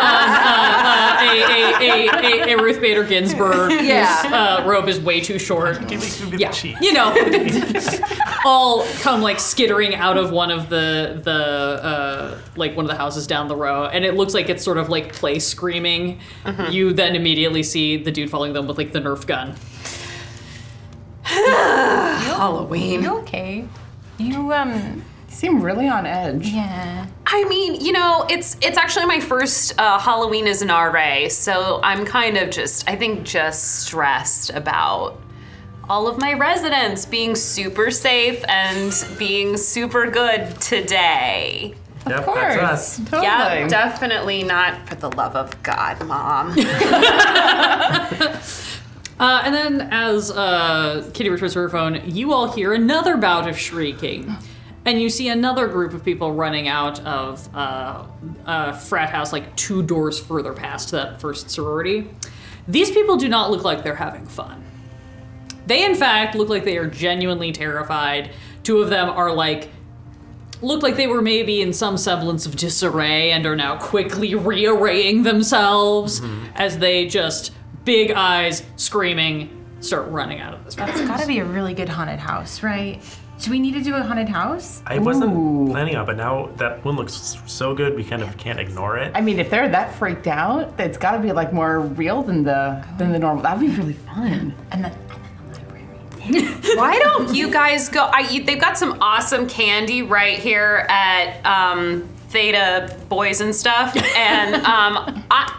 [0.00, 4.60] Um, uh, uh, a, a, a, a, a Ruth Bader Ginsburg Yeah.
[4.62, 5.78] uh, robe is way too short.
[5.88, 6.76] Give me, give Yeah, cheese.
[6.80, 7.14] you know,
[8.44, 12.96] all come like skittering out of one of the the uh, like one of the
[12.96, 16.20] houses down the row, and it looks like it's sort of like play screaming.
[16.70, 19.54] You then immediately see the dude following them with like the Nerf gun.
[21.24, 23.02] Halloween.
[23.02, 23.64] You okay?
[24.18, 25.02] You um You
[25.40, 26.46] seem really on edge.
[26.48, 27.06] yeah.
[27.26, 31.80] I mean, you know, it's it's actually my first uh, Halloween as an RA, so
[31.82, 35.18] I'm kind of just, I think, just stressed about
[35.88, 41.74] all of my residents being super safe and being super good today.
[42.06, 42.38] Yep, Of course.
[42.38, 42.96] that's us.
[42.98, 43.22] Totally.
[43.22, 46.54] Yeah, definitely not for the love of God, Mom.
[49.20, 53.46] Uh, and then, as uh, Kitty returns to her phone, you all hear another bout
[53.46, 54.34] of shrieking.
[54.84, 58.06] And you see another group of people running out of uh,
[58.46, 62.08] a frat house, like two doors further past that first sorority.
[62.66, 64.64] These people do not look like they're having fun.
[65.66, 68.30] They, in fact, look like they are genuinely terrified.
[68.62, 69.70] Two of them are like,
[70.62, 75.24] look like they were maybe in some semblance of disarray and are now quickly rearraying
[75.24, 76.22] themselves
[76.54, 77.52] as they just,
[77.84, 82.18] big eyes, screaming, start running out of this That's gotta be a really good haunted
[82.18, 83.02] house, right?
[83.40, 84.82] Do we need to do a haunted house?
[84.86, 85.70] I wasn't Ooh.
[85.70, 89.12] planning on, but now that one looks so good, we kind of can't ignore it.
[89.14, 92.44] I mean, if they're that freaked out, it's got to be like more real than
[92.44, 93.42] the than the normal.
[93.42, 94.54] That'd be really fun.
[94.72, 94.92] And then
[96.76, 98.04] Why don't you guys go?
[98.04, 103.96] I, you, they've got some awesome candy right here at um, Theta Boys and stuff,
[103.96, 105.58] and um, I,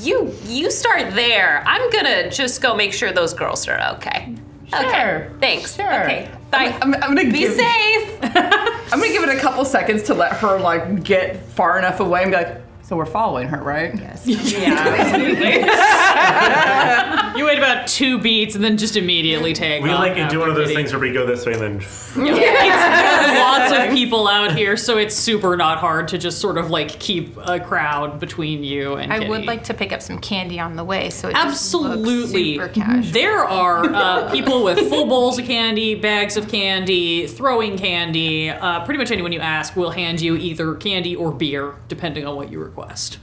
[0.00, 1.62] you you start there.
[1.64, 4.34] I'm gonna just go make sure those girls are okay.
[4.68, 4.86] Sure.
[4.86, 5.30] Okay.
[5.38, 5.76] Thanks.
[5.76, 6.04] Sure.
[6.04, 6.28] Okay.
[6.52, 8.18] I'm, I'm gonna Be give, safe.
[8.22, 12.22] I'm gonna give it a couple seconds to let her like get far enough away
[12.22, 12.60] and be like,
[12.90, 13.94] So we're following her, right?
[13.94, 14.26] Yes.
[17.36, 20.50] You wait about two beats and then just immediately take We off like do one
[20.50, 20.74] of those Kitty.
[20.74, 21.76] things where we go this way and then.
[22.12, 26.68] It's lots of people out here, so it's super not hard to just sort of
[26.70, 29.30] like keep a crowd between you and I Kitty.
[29.30, 32.18] would like to pick up some candy on the way, so it just Absolutely.
[32.18, 33.12] looks super casual.
[33.12, 38.50] There are uh, people with full bowls of candy, bags of candy, throwing candy.
[38.50, 42.34] Uh, pretty much anyone you ask will hand you either candy or beer, depending on
[42.36, 43.18] what you request.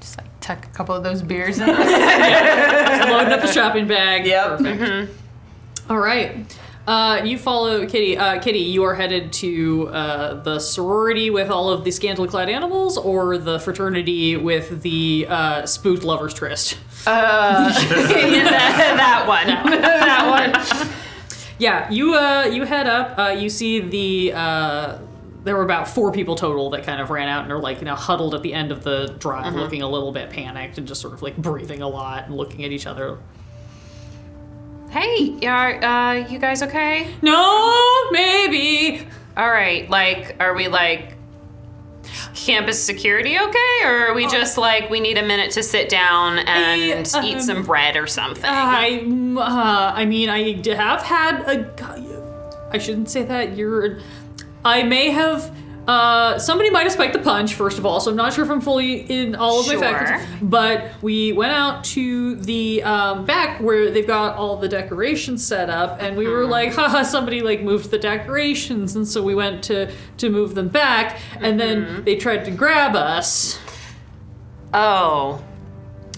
[0.00, 1.66] Just like tuck a couple of those beers in.
[1.66, 4.26] Just loading up the shopping bag.
[4.26, 4.58] Yep.
[4.58, 5.12] Perfect.
[5.88, 6.58] All right.
[6.86, 8.16] Uh, you follow Kitty.
[8.16, 12.48] Uh, Kitty, you are headed to uh, the sorority with all of the scantily clad
[12.48, 16.78] animals, or the fraternity with the uh, spooked lovers tryst.
[17.04, 17.12] Yeah,
[17.74, 19.46] that, that one.
[19.80, 20.88] that one.
[21.58, 23.18] Yeah, you uh, you head up.
[23.18, 24.98] Uh, you see the uh,
[25.46, 27.84] there were about four people total that kind of ran out and are like you
[27.84, 31.00] know huddled at the end of the drive, looking a little bit panicked and just
[31.00, 33.18] sort of like breathing a lot and looking at each other.
[34.90, 37.14] Hey, are uh, you guys okay?
[37.22, 39.06] No, maybe.
[39.36, 41.14] All right, like, are we like
[42.34, 46.38] campus security okay, or are we just like we need a minute to sit down
[46.40, 48.44] and eat um, some bread or something?
[48.44, 49.04] I,
[49.38, 52.70] uh, I mean, I have had a.
[52.72, 53.56] I shouldn't say that.
[53.56, 54.00] You're.
[54.66, 55.50] I may have.
[55.86, 58.50] Uh, somebody might have spiked the punch, first of all, so I'm not sure if
[58.50, 59.78] I'm fully in all of Sure.
[59.78, 60.26] my faculties.
[60.42, 65.70] But we went out to the um, back where they've got all the decorations set
[65.70, 69.62] up, and we were like, haha, somebody like moved the decorations, and so we went
[69.64, 73.60] to to move them back, and then they tried to grab us.
[74.74, 75.40] oh,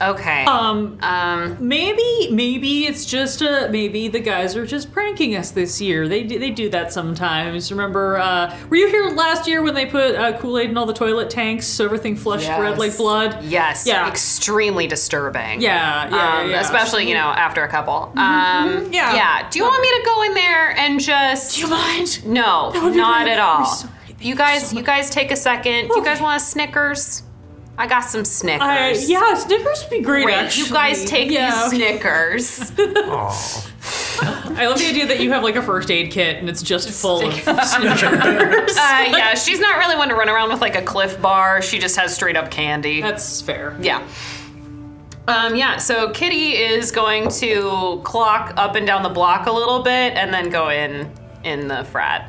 [0.01, 0.45] okay.
[0.45, 5.81] Um, um, Maybe, maybe it's just uh maybe the guys are just pranking us this
[5.81, 6.09] year.
[6.09, 7.71] They do, they do that sometimes.
[7.71, 10.87] Remember, uh, were you here last year when they put uh, Kool Aid in all
[10.87, 13.43] the toilet tanks so everything flushed red like blood?
[13.45, 14.09] yes, Yeah.
[14.09, 15.61] extremely disturbing.
[15.61, 16.61] Yeah, yeah, Um, yeah.
[16.61, 18.13] especially you know after a couple.
[18.17, 19.15] Um, Yeah.
[19.15, 19.49] yeah.
[19.51, 21.55] Do you want me to go in there and just?
[21.57, 22.25] Do you mind?
[22.27, 23.33] No, not great.
[23.33, 23.59] at all.
[23.61, 23.93] I'm sorry.
[24.07, 25.89] Thank You guys, so you guys take a second.
[25.95, 27.23] You guys want a Snickers?
[27.79, 28.61] I got some Snickers.
[28.61, 30.25] I, yeah, Snickers would be great.
[30.25, 30.37] Great.
[30.37, 30.67] actually.
[30.67, 31.69] You guys take yeah.
[31.71, 32.73] these Snickers.
[34.21, 36.91] I love the idea that you have like a first aid kit and it's just
[36.91, 37.57] full of Snickers.
[37.71, 41.63] uh, yeah, she's not really one to run around with like a Clif Bar.
[41.63, 43.01] She just has straight up candy.
[43.01, 43.77] That's fair.
[43.81, 44.05] Yeah.
[45.29, 49.85] Um, yeah, so Kitty is going to clock up and down the block a little
[49.85, 51.13] bit and then go in
[51.45, 52.29] in the frat.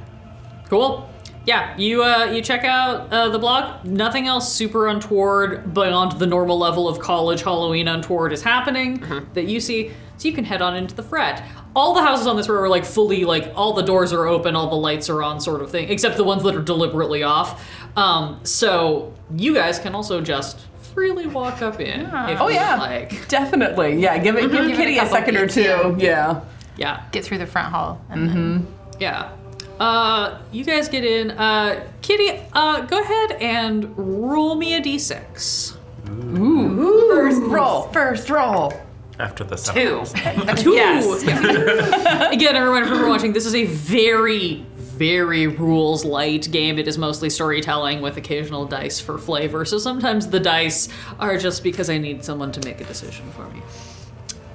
[0.68, 1.10] Cool.
[1.50, 3.84] Yeah, you uh, you check out uh, the block.
[3.84, 9.00] Nothing else super untoward beyond the normal level of college Halloween untoward is happening
[9.34, 9.92] that you see.
[10.18, 11.42] So you can head on into the frat.
[11.76, 14.56] All the houses on this row are like fully like all the doors are open,
[14.56, 17.66] all the lights are on, sort of thing, except the ones that are deliberately off.
[17.98, 20.60] Um, so you guys can also just
[20.94, 22.02] freely walk up in.
[22.02, 22.76] If Oh, yeah.
[22.76, 23.96] like Definitely.
[24.00, 25.62] Yeah, give it give Give it a Kitty a, second or two.
[25.62, 25.96] yeah.
[25.98, 26.42] Yeah.
[26.78, 27.04] yeah.
[27.12, 28.00] Get through the front hall.
[28.10, 28.68] And then
[29.00, 29.32] Yeah.
[29.80, 31.32] Uh, you guys get in.
[31.32, 35.78] Uh, Kitty, uh, go ahead and roll me a d6.
[36.10, 37.10] Ooh.
[37.14, 37.82] First roll.
[37.84, 38.74] First roll.
[39.20, 40.04] After the Two.
[40.62, 40.72] Two.
[40.74, 41.24] Yes.
[42.34, 46.78] Again, everyone, if you're watching, this is a very, very rules light game.
[46.80, 49.66] It is mostly storytelling with occasional dice for flavor.
[49.66, 50.90] So sometimes the dice
[51.20, 53.62] are just because I need someone to make a decision for me.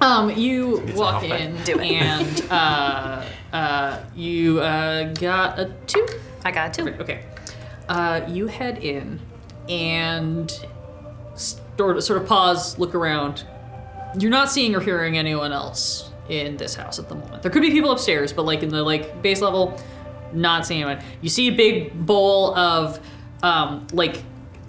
[0.01, 1.91] Um, you to walk in Do it.
[1.91, 6.05] and uh, uh, you uh, got a two.
[6.43, 6.89] I got a two.
[6.99, 7.23] Okay.
[7.87, 9.19] Uh, you head in
[9.69, 10.51] and
[11.35, 13.45] sort of, sort of pause, look around.
[14.17, 17.41] You're not seeing or hearing anyone else in this house at the moment.
[17.43, 19.79] There could be people upstairs, but like in the like base level,
[20.33, 21.03] not seeing anyone.
[21.21, 22.99] You see a big bowl of
[23.43, 24.23] um, like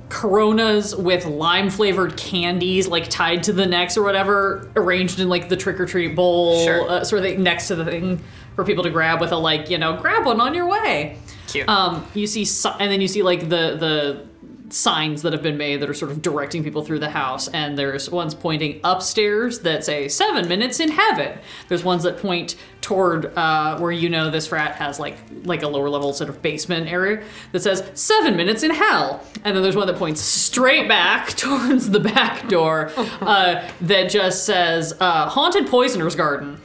[0.08, 5.48] coronas with lime flavored candies like tied to the necks or whatever arranged in like
[5.48, 6.88] the trick or treat bowl Sure.
[6.88, 8.22] uh, sort of thing next to the thing
[8.54, 11.68] for people to grab with a like you know grab one on your way Cute.
[11.68, 12.46] um, you see,
[12.80, 14.25] and then you see like the the
[14.70, 17.48] signs that have been made that are sort of directing people through the house.
[17.48, 21.38] And there's ones pointing upstairs that say seven minutes in heaven.
[21.68, 25.68] There's ones that point toward uh, where you know this frat has like like a
[25.68, 29.24] lower level sort of basement area that says seven minutes in hell.
[29.44, 34.44] And then there's one that points straight back towards the back door uh, that just
[34.44, 36.60] says uh, haunted poisoner's garden.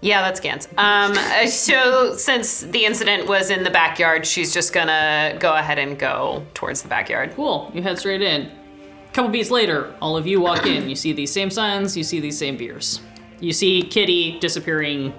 [0.00, 0.68] Yeah, that's Gans.
[0.76, 1.14] Um,
[1.48, 6.44] so since the incident was in the backyard, she's just gonna go ahead and go
[6.54, 7.32] towards the backyard.
[7.34, 7.70] Cool.
[7.74, 8.42] You head straight in.
[8.46, 10.88] A couple beats later, all of you walk in.
[10.88, 11.96] You see these same signs.
[11.96, 13.00] You see these same beers.
[13.40, 15.14] You see Kitty disappearing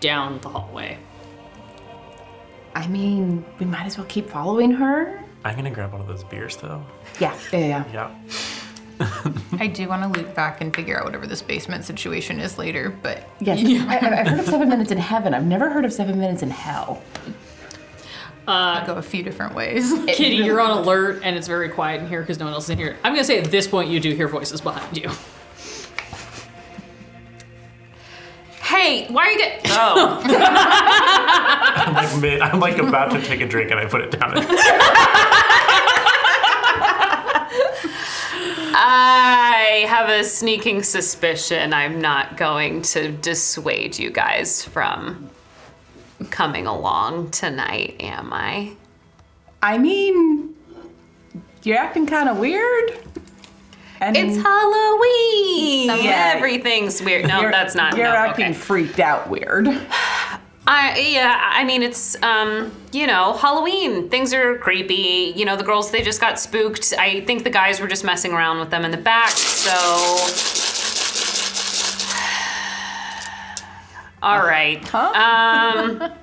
[0.00, 0.98] down the hallway.
[2.74, 5.24] I mean, we might as well keep following her.
[5.44, 6.84] I'm gonna grab one of those beers though.
[7.20, 7.84] Yeah, yeah, yeah.
[7.92, 8.14] Yeah.
[9.58, 12.96] I do want to loop back and figure out whatever this basement situation is later,
[13.02, 15.34] but Yes, I, I- I've heard of seven minutes in heaven.
[15.34, 17.02] I've never heard of seven minutes in hell.
[18.48, 19.92] Uh, I'll go a few different ways.
[20.06, 22.70] Kitty, you're on alert, and it's very quiet in here because no one else is
[22.70, 22.96] in here.
[23.02, 25.10] I'm gonna say at this point you do hear voices behind you.
[28.62, 29.60] Hey, why are you get?
[29.66, 32.40] Oh, I'm like mid.
[32.40, 34.34] I'm like about to take a drink and I put it down.
[38.78, 45.30] I have a sneaking suspicion I'm not going to dissuade you guys from
[46.28, 48.72] coming along tonight, am I?
[49.62, 50.54] I mean,
[51.62, 52.98] you're acting kind of weird.
[54.02, 56.04] And It's Halloween.
[56.04, 56.34] Yeah.
[56.36, 57.26] Everything's weird.
[57.26, 57.96] No, you're- that's not.
[57.96, 58.54] You're no, acting okay.
[58.54, 59.66] freaked out weird.
[60.68, 64.08] I yeah, I mean it's um, you know, Halloween.
[64.08, 65.32] Things are creepy.
[65.36, 66.92] You know, the girls they just got spooked.
[66.98, 69.70] I think the guys were just messing around with them in the back, so
[74.22, 74.82] All right.
[74.94, 76.12] Um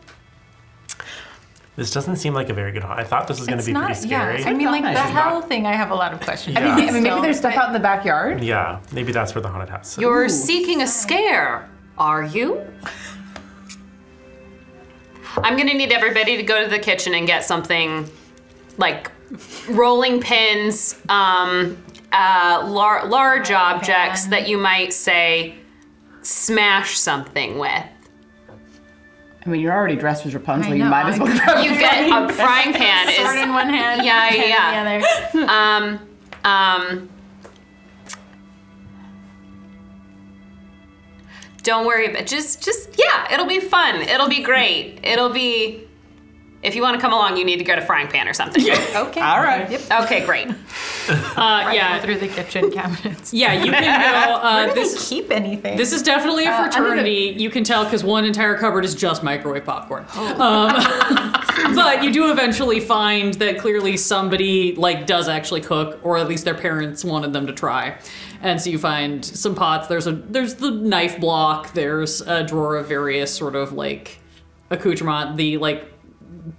[1.78, 2.84] this doesn't seem like a very good.
[2.84, 4.42] I thought this was gonna It's be not, pretty scary.
[4.42, 4.50] yeah.
[4.50, 6.58] I mean, like the It's hell thing, I have a lot of questions.
[6.58, 8.44] I mean, I mean, maybe there's stuff out in the backyard.
[8.44, 9.94] yeah, maybe that's where the haunted house.
[9.94, 10.00] Is.
[10.00, 12.62] you're seeking a scare, are you?
[15.38, 18.10] I'm gonna need everybody to go to the kitchen and get something
[18.78, 19.12] like
[19.70, 21.82] rolling pins, um,
[22.12, 25.56] uh, lar- large objects that you might say
[26.22, 27.84] smash something with.
[29.46, 30.72] I mean, you're already dressed as Rapunzel.
[30.72, 33.12] I You know, might as well grab You get a frying pan.
[33.14, 34.06] Sword Is, in one hand.
[34.06, 35.02] Yeah, pen in yeah.
[35.34, 35.52] The other.
[35.52, 36.00] um,
[36.46, 37.10] um,
[41.64, 45.88] don't worry about just just yeah it'll be fun it'll be great it'll be
[46.62, 48.64] if you want to come along you need to go to frying pan or something
[48.96, 49.20] Okay.
[49.22, 49.70] All right.
[49.70, 49.82] Yep.
[50.04, 50.48] okay great
[51.36, 53.34] Uh, yeah, Through the kitchen cabinets.
[53.34, 54.34] yeah, you can go.
[54.44, 55.76] Uh, Where do this they keep anything?
[55.76, 57.36] This is definitely a Uh, under the- fraternity.
[57.38, 60.06] You can tell because one entire cupboard is just microwave popcorn.
[60.16, 60.70] Um,
[61.76, 66.46] but you do eventually find that clearly somebody like does actually cook, or at least
[66.46, 67.98] their parents wanted them to try.
[68.42, 69.88] And so you find some pots.
[69.88, 71.74] There's a there's the knife block.
[71.74, 74.20] There's a drawer of various sort of like
[74.70, 75.38] accoutrement.
[75.38, 75.86] The like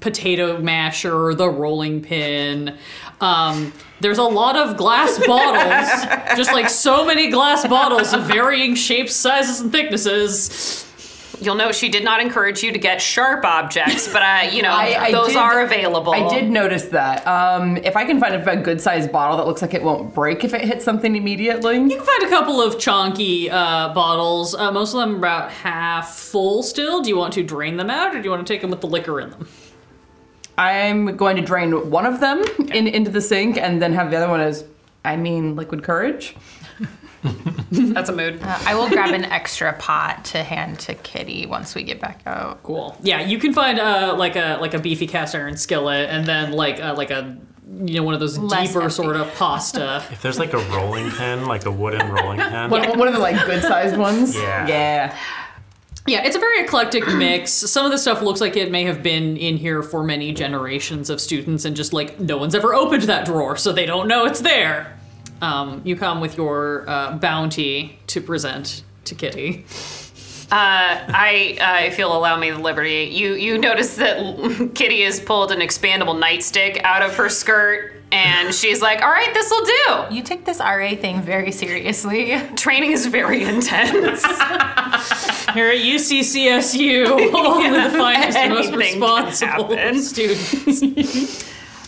[0.01, 2.79] potato masher, the rolling pin.
[3.21, 8.75] Um, there's a lot of glass bottles, just like so many glass bottles of varying
[8.75, 10.84] shapes, sizes, and thicknesses.
[11.41, 14.71] You'll note she did not encourage you to get sharp objects but uh, you know
[14.73, 17.27] I- I those did- are available I did notice that.
[17.27, 20.45] Um, if I can find a good sized bottle that looks like it won't break
[20.45, 21.77] if it hits something immediately.
[21.77, 24.55] You can find a couple of chonky uh, bottles.
[24.55, 27.01] Uh, most of them are about half full still.
[27.03, 28.81] Do you want to drain them out, or do you want to take them with
[28.81, 29.49] the liquor in them?
[30.57, 34.17] I'm going to drain one of them in, into the sink and then have the
[34.19, 34.65] other one as,
[35.05, 36.37] I mean, liquid courage.
[37.71, 41.75] that's a mood Uh, I will grab an extra pot to hand to Kitty once
[41.75, 42.63] we get back out.
[42.63, 42.97] Cool.
[43.03, 46.53] Yeah, you can find uh, like a like a beefy cast iron skillet, and then
[46.53, 47.37] like uh, like a
[47.85, 48.95] you know one of those Less deeper hefty.
[48.95, 50.03] sort of pasta.
[50.13, 52.69] If there's like a rolling pin, like a wooden rolling pin.
[52.71, 54.35] One, one of the like good sized ones.
[54.37, 54.67] Yeah.
[54.67, 55.19] Yeah.
[56.07, 57.51] Yeah, it's a very eclectic mix.
[57.51, 61.09] Some of the stuff looks like it may have been in here for many generations
[61.09, 64.27] of students, and just like no one's ever opened that drawer, so they don't know
[64.27, 64.99] it's there.
[65.41, 69.67] Um, you come with your uh, bounty to present to Kitty.
[70.51, 75.19] Uh, I, uh, if you'll allow me the liberty, you you notice that Kitty has
[75.19, 79.65] pulled an expandable nightstick out of her skirt, and she's like, "All right, this will
[79.65, 82.39] do." You take this RA thing very seriously.
[82.57, 84.23] Training is very intense.
[85.55, 91.45] Here at UCCSU, only the finest and most responsible students.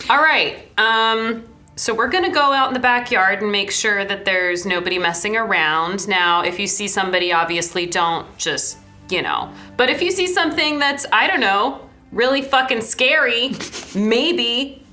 [0.09, 0.67] All right.
[0.77, 1.43] Um,
[1.77, 5.37] so we're gonna go out in the backyard and make sure that there's nobody messing
[5.37, 6.07] around.
[6.07, 9.53] Now, if you see somebody, obviously don't just, you know.
[9.77, 13.51] But if you see something that's, I don't know, really fucking scary,
[13.93, 14.83] maybe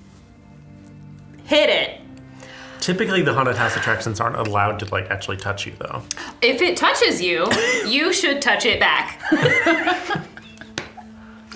[1.45, 2.01] hit it.
[2.81, 6.03] Typically, the haunted house attractions aren't allowed to like actually touch you, though.
[6.43, 7.49] If it touches you,
[7.89, 9.23] you should touch it back.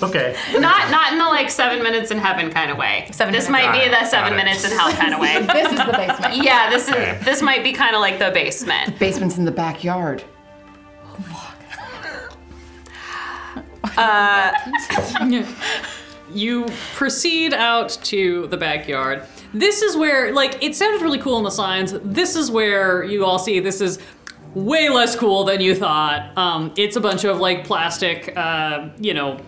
[0.02, 0.36] Okay.
[0.52, 3.08] Not not in the like seven minutes in heaven kind of way.
[3.12, 3.66] Seven this minutes.
[3.66, 4.44] might be it, the seven got it.
[4.44, 5.44] minutes in hell kind of way.
[5.52, 6.36] This is the basement.
[6.36, 7.18] Yeah, this is Okay.
[7.24, 8.92] this might be kind of like the basement.
[8.94, 10.22] The Basement's in the backyard.
[16.32, 19.24] you proceed out to the backyard.
[19.54, 21.94] This is where, like, it sounded really cool in the signs.
[22.04, 23.98] This is where you all see this is
[24.54, 26.36] way less cool than you thought.
[26.36, 29.38] Um, it's a bunch of like plastic, uh, you know,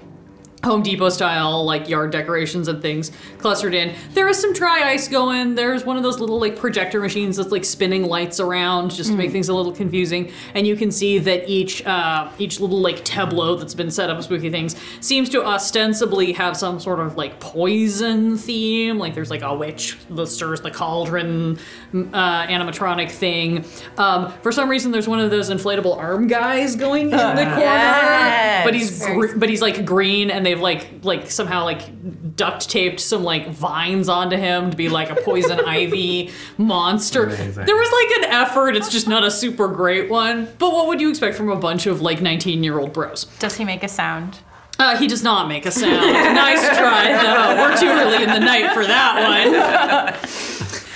[0.64, 3.94] Home Depot style like yard decorations and things clustered in.
[4.12, 5.54] There is some dry ice going.
[5.54, 9.16] There's one of those little like projector machines that's like spinning lights around just to
[9.16, 10.30] make things a little confusing.
[10.54, 14.18] And you can see that each uh, each little like tableau that's been set up
[14.18, 18.98] with spooky things seems to ostensibly have some sort of like poison theme.
[18.98, 21.58] Like there's like a witch that stirs the cauldron
[21.94, 23.64] uh, animatronic thing.
[23.96, 27.16] Um, for some reason, there's one of those inflatable arm guys going in the
[27.54, 32.68] corner, but he's gr- but he's like green, and they've like like somehow like duct
[32.68, 37.24] taped some like vines onto him to be like a poison ivy monster.
[37.24, 37.66] Amazing.
[37.66, 38.76] There was like an effort.
[38.76, 40.48] It's just not a super great one.
[40.58, 43.24] But what would you expect from a bunch of like 19 year old bros?
[43.38, 44.40] Does he make a sound?
[44.78, 46.12] Uh, he does not make a sound.
[46.34, 47.62] nice try though.
[47.62, 50.14] We're too early in the night for that one.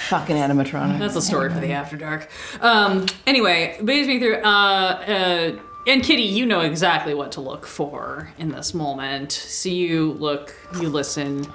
[0.09, 0.99] Fucking animatronic.
[0.99, 2.29] That's a story for the after dark.
[2.61, 4.37] Um, anyway, leads me through.
[4.37, 9.33] Uh, uh, and Kitty, you know exactly what to look for in this moment.
[9.33, 11.47] So you look, you listen,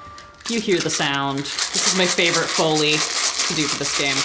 [0.50, 1.40] you hear the sound.
[1.40, 4.16] This is my favorite foley to do for this game.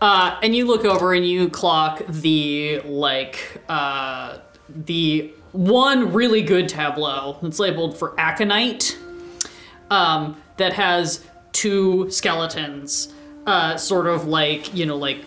[0.00, 4.38] Uh, and you look over and you clock the like uh,
[4.68, 8.98] the one really good tableau that's labeled for aconite
[9.90, 13.12] um, that has two skeletons,
[13.46, 15.18] uh, sort of like you know, like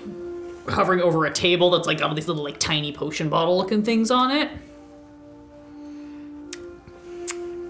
[0.67, 3.83] hovering over a table that's like got all these little like tiny potion bottle looking
[3.83, 4.51] things on it.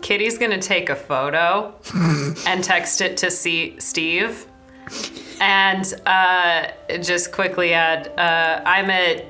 [0.01, 1.73] Kitty's gonna take a photo
[2.47, 4.47] and text it to see Steve,
[5.39, 6.67] and uh,
[7.01, 9.25] just quickly add, uh, "I'm at."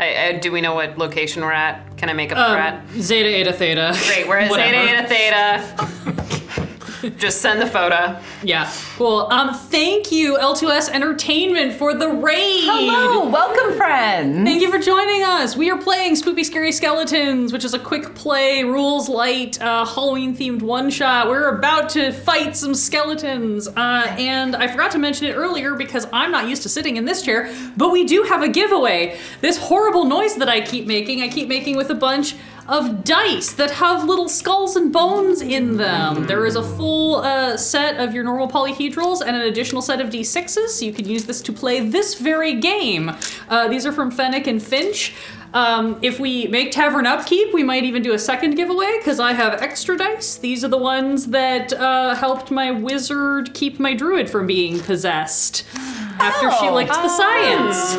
[0.00, 1.96] I, I, do we know what location we're at?
[1.96, 2.74] Can I make up we're at?
[2.74, 3.98] Um, Zeta, Eta, Theta.
[4.06, 4.52] Great, we're at.
[4.52, 6.24] Zeta Eta Theta.
[7.16, 8.20] just send the photo.
[8.42, 9.28] Yeah, cool.
[9.30, 12.64] Um, thank you, L2S Entertainment, for the raid.
[12.64, 14.44] Hello, welcome, friends.
[14.44, 15.56] Thank you for joining us.
[15.56, 20.36] We are playing Spoopy Scary Skeletons, which is a quick play, rules light, uh, Halloween
[20.36, 21.28] themed one shot.
[21.28, 23.68] We're about to fight some skeletons.
[23.68, 27.04] Uh, and I forgot to mention it earlier because I'm not used to sitting in
[27.04, 29.18] this chair, but we do have a giveaway.
[29.40, 32.34] This horrible noise that I keep making, I keep making with a bunch
[32.68, 36.26] of dice that have little skulls and bones in them.
[36.26, 40.10] There is a full uh, set of your normal polyhedrals and an additional set of
[40.10, 43.12] d6s, so you can use this to play this very game.
[43.48, 45.14] Uh, these are from Fennec and Finch.
[45.54, 49.32] Um, if we make Tavern Upkeep, we might even do a second giveaway because I
[49.32, 50.36] have extra dice.
[50.36, 55.64] These are the ones that uh, helped my wizard keep my druid from being possessed
[56.18, 57.96] after she licked the science.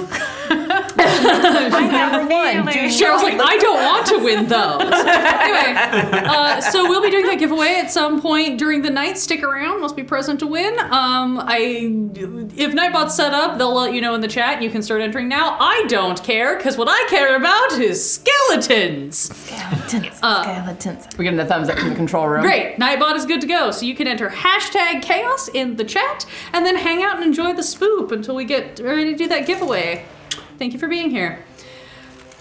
[0.99, 4.81] Number one, do Cheryl's like, I don't want to win those.
[4.81, 5.73] anyway,
[6.25, 9.17] uh, so we'll be doing that giveaway at some point during the night.
[9.17, 10.77] Stick around; must be present to win.
[10.79, 11.57] Um, I,
[12.55, 14.55] if Nightbot's set up, they'll let you know in the chat.
[14.55, 15.57] and You can start entering now.
[15.59, 19.17] I don't care because what I care about is skeletons.
[19.17, 20.17] skeletons.
[20.17, 21.07] skeletons.
[21.17, 22.41] We're getting the thumbs up from the control room.
[22.41, 23.71] Great, Nightbot is good to go.
[23.71, 27.53] So you can enter hashtag chaos in the chat and then hang out and enjoy
[27.53, 27.63] the
[28.09, 30.05] spoop until we get ready to do that giveaway.
[30.57, 31.43] Thank you for being here.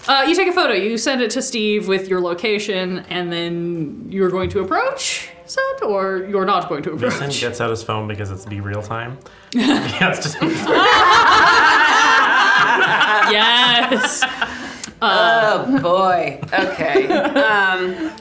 [0.07, 4.07] Uh, you take a photo, you send it to Steve with your location, and then
[4.09, 5.83] you're going to approach, is?
[5.83, 7.14] Or you're not going to approach.
[7.14, 7.41] approach?
[7.41, 9.19] gets out his phone because it's be real time.
[9.53, 10.61] he has to take his
[13.31, 14.25] yes!
[15.03, 16.41] Oh boy.
[16.53, 17.09] Okay.
[17.49, 18.12] Um,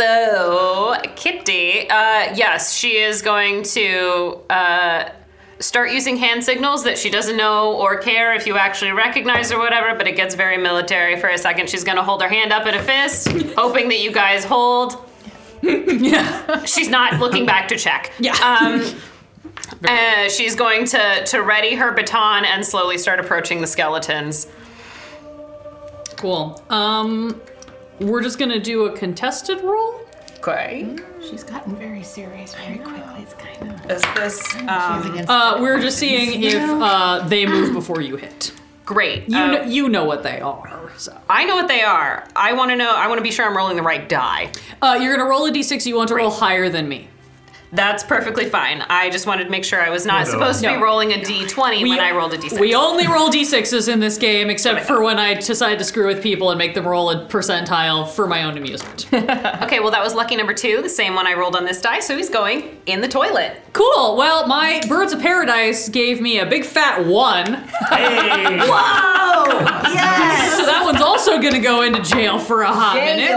[0.00, 5.10] so Kitty, uh, yes, she is going to uh,
[5.58, 9.58] start using hand signals that she doesn't know or care if you actually recognize or
[9.58, 9.94] whatever.
[9.94, 11.68] But it gets very military for a second.
[11.68, 14.96] She's going to hold her hand up in a fist, hoping that you guys hold.
[15.62, 16.64] yeah.
[16.64, 18.12] She's not looking back to check.
[18.20, 18.32] Yeah.
[18.32, 18.94] Um,
[19.84, 24.46] uh, she's going to to ready her baton and slowly start approaching the skeletons.
[26.16, 26.62] Cool.
[26.68, 27.40] Um,
[28.00, 30.00] we're just gonna do a contested roll.
[30.38, 30.96] Okay.
[31.28, 33.02] She's gotten very serious very quickly.
[33.22, 33.90] It's kind of.
[33.90, 38.52] Is this um, Uh, we're just seeing if uh, they move before you hit.
[38.86, 39.28] great?
[39.28, 41.16] You, Uh, know, you know what they are, so.
[41.28, 42.26] I know what they are.
[42.34, 42.94] I want to know.
[42.96, 44.50] I want to be sure I'm rolling the right die.
[44.80, 45.84] Uh, you're gonna roll a d6.
[45.86, 47.08] You want to roll higher than me.
[47.72, 48.82] That's perfectly fine.
[48.88, 50.32] I just wanted to make sure I was not No.
[50.32, 52.58] supposed to be rolling a d20 when I rolled a d6.
[52.58, 56.20] We only roll d6s in this game, except for when I decide to screw with
[56.20, 59.06] people and make them roll a percentile for my own amusement.
[59.12, 62.00] okay, well that was lucky number two, the same one I rolled on this die,
[62.00, 63.52] so he's going in the toilet.
[63.72, 64.16] cool.
[64.16, 67.54] Well, my Birds of Paradise gave me a big fat one,
[67.88, 68.58] Hey!
[68.68, 69.60] Whoa!
[69.92, 70.58] yes!
[70.58, 73.30] So that one's also gonna go into jail for a hot minute.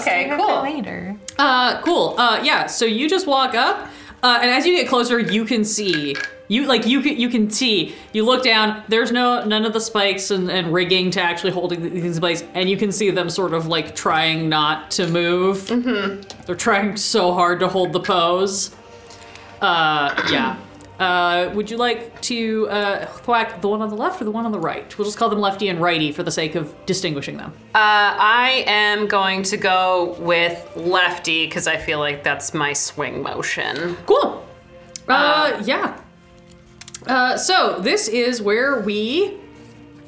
[0.00, 0.62] Okay, cool.
[0.62, 1.16] Later.
[1.38, 2.14] Uh, cool.
[2.18, 2.66] Uh, yeah.
[2.66, 3.88] So you just walk up,
[4.22, 6.16] uh, and as you get closer, you can see
[6.48, 7.94] You like you can you can see.
[8.12, 8.82] You look down.
[8.88, 12.42] There's no none of the spikes and, and rigging to actually holding these in place,
[12.54, 15.58] and you can see them sort of like trying not to move.
[15.66, 16.22] Mm-hmm.
[16.46, 18.74] They're trying so hard to hold the pose.
[19.60, 20.56] Uh, yeah.
[20.98, 24.44] Uh, would you like to uh, thwack the one on the left or the one
[24.44, 24.96] on the right?
[24.98, 27.52] We'll just call them lefty and righty for the sake of distinguishing them.
[27.74, 27.78] Uh,
[28.18, 33.96] I am going to go with lefty because I feel like that's my swing motion.
[34.06, 34.44] Cool.
[35.06, 36.00] Uh, yeah.
[37.06, 39.38] Uh, so this is where we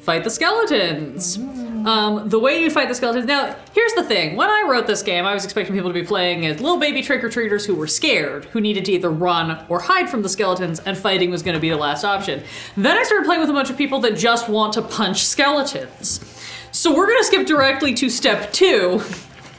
[0.01, 1.37] fight the skeletons.
[1.85, 3.25] Um, the way you fight the skeletons.
[3.25, 4.35] Now, here's the thing.
[4.35, 7.01] When I wrote this game, I was expecting people to be playing as little baby
[7.01, 10.29] trick or treaters who were scared, who needed to either run or hide from the
[10.29, 12.43] skeletons, and fighting was going to be the last option.
[12.75, 16.19] Then I started playing with a bunch of people that just want to punch skeletons.
[16.71, 19.01] So we're going to skip directly to step two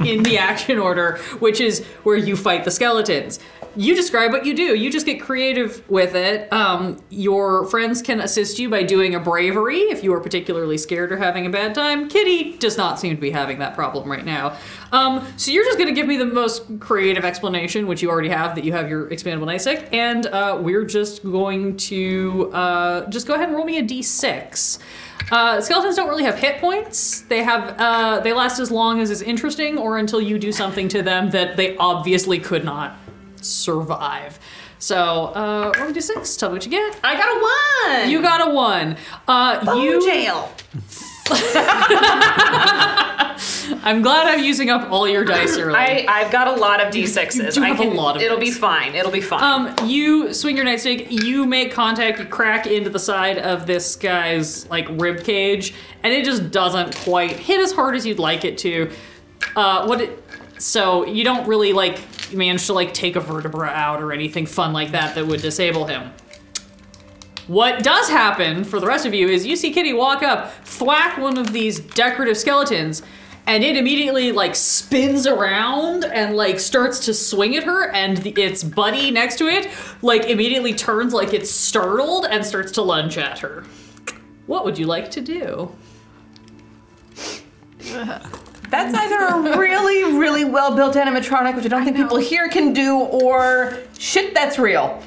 [0.00, 3.38] in the action order, which is where you fight the skeletons.
[3.74, 4.74] You describe what you do.
[4.74, 6.52] You just get creative with it.
[6.52, 11.10] Um, your friends can assist you by doing a bravery if you are particularly scared
[11.10, 12.08] or having a bad time.
[12.08, 14.56] Kitty does not seem to be having that problem right now.
[14.92, 18.28] Um, so you're just going to give me the most creative explanation, which you already
[18.28, 23.08] have, that you have your expandable night stick, and uh, we're just going to uh,
[23.08, 24.78] just go ahead and roll me a d6.
[25.30, 27.22] Uh, skeletons don't really have hit points.
[27.22, 30.88] They have uh, they last as long as is interesting, or until you do something
[30.88, 32.98] to them that they obviously could not
[33.43, 34.38] survive.
[34.78, 36.38] So, uh, roll me d6.
[36.38, 36.99] Tell me what you get.
[37.05, 38.11] I got a one.
[38.11, 38.97] You got a one.
[39.28, 40.51] Uh, you jail.
[43.84, 45.74] I'm glad I'm using up all your dice early.
[45.76, 47.57] I, I've got a lot of d6s.
[47.57, 48.95] You I have a lot of It'll be fine.
[48.95, 49.43] It'll be fine.
[49.43, 53.97] Um, you swing your nightstick, you make contact, you crack into the side of this
[53.97, 58.45] guy's like rib cage, and it just doesn't quite hit as hard as you'd like
[58.45, 58.90] it to.
[59.57, 60.21] Uh, what it
[60.62, 62.00] so you don't really like
[62.32, 65.86] manage to like take a vertebra out or anything fun like that that would disable
[65.86, 66.12] him.
[67.48, 71.18] What does happen for the rest of you is you see Kitty walk up, thwack
[71.18, 73.02] one of these decorative skeletons,
[73.46, 78.30] and it immediately like spins around and like starts to swing at her, and the,
[78.30, 79.68] its buddy next to it
[80.00, 83.64] like immediately turns like it's startled and starts to lunge at her.
[84.46, 85.74] What would you like to do?
[88.72, 92.72] That's either a really, really well built animatronic, which I don't think people here can
[92.72, 95.02] do, or shit that's real.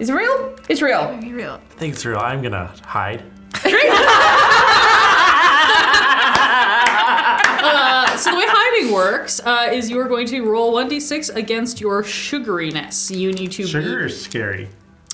[0.00, 0.56] Is it real?
[0.68, 1.16] It's real.
[1.20, 1.60] Be real.
[1.70, 2.18] I think it's real.
[2.18, 3.22] I'm gonna hide.
[7.64, 11.80] Uh, so the way hiding works uh, is you are going to roll 1d6 against
[11.80, 13.16] your sugariness.
[13.16, 14.68] You need to Sugar be- is scary.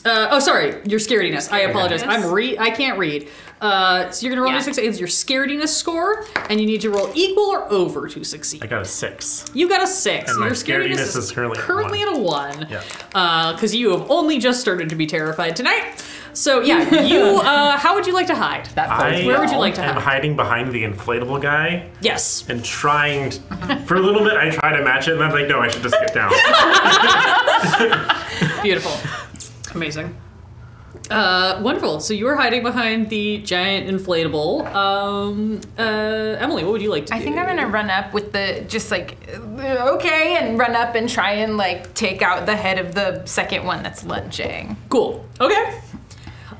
[0.05, 1.53] Uh, oh, sorry, your scarediness.
[1.53, 2.03] I apologize.
[2.03, 2.59] I'm read.
[2.59, 3.28] I can't read.
[3.61, 4.59] Uh, so you're gonna roll Yeah.
[4.59, 8.22] your six against your scarediness score, and you need to roll equal or over to
[8.22, 8.62] succeed.
[8.62, 9.44] I got a six.
[9.53, 10.30] You got a six.
[10.30, 12.68] And my your scarediness is currently at at a one.
[12.70, 13.53] Yeah.
[13.53, 16.05] Because you have only just started to be terrified tonight.
[16.34, 17.40] So yeah, you.
[17.40, 18.66] Uh, how would you like to hide?
[18.76, 20.03] That I Where would you like to am hide?
[20.05, 22.44] hiding behind the inflatable guy Yes.
[22.49, 23.30] and trying.
[23.30, 23.40] t-
[23.86, 25.82] for a little bit, I try to match it, and I'm like, no, I should
[25.82, 26.30] just get down.
[28.62, 28.92] Beautiful.
[29.78, 30.16] Amazing.
[31.08, 32.00] Uh, wonderful.
[32.00, 34.66] So you are hiding behind the giant inflatable.
[34.74, 37.14] Um, uh, Emily, what would you like to do?
[37.14, 37.24] I do?
[37.26, 41.08] think I'm gonna run up with the just like uh, okay, and run up and
[41.08, 44.76] try and like take out the head of the second one that's lunging.
[44.88, 45.24] Cool.
[45.40, 45.80] Okay.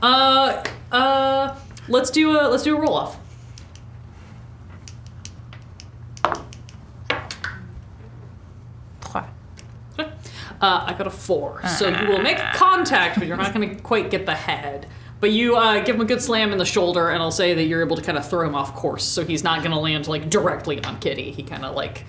[0.01, 0.63] Uh,
[0.93, 1.59] uh,
[1.89, 3.19] let's do a let's do a roll off.
[10.61, 13.83] Uh, I got a four, so you will make contact, but you're not going to
[13.83, 14.89] quite get the head.
[15.21, 17.65] But you uh, give him a good slam in the shoulder, and I'll say that
[17.65, 20.07] you're able to kind of throw him off course, so he's not going to land
[20.07, 21.33] like directly on Kitty.
[21.33, 22.05] He kind of like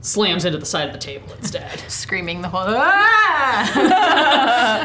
[0.00, 1.78] slams into the side of the table instead.
[1.88, 3.74] Screaming the whole ah!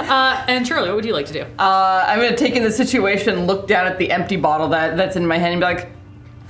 [0.13, 1.41] Uh, and Charlie, what would you like to do?
[1.57, 5.15] Uh, I'm gonna take in the situation, look down at the empty bottle that, that's
[5.15, 5.91] in my hand, and be like,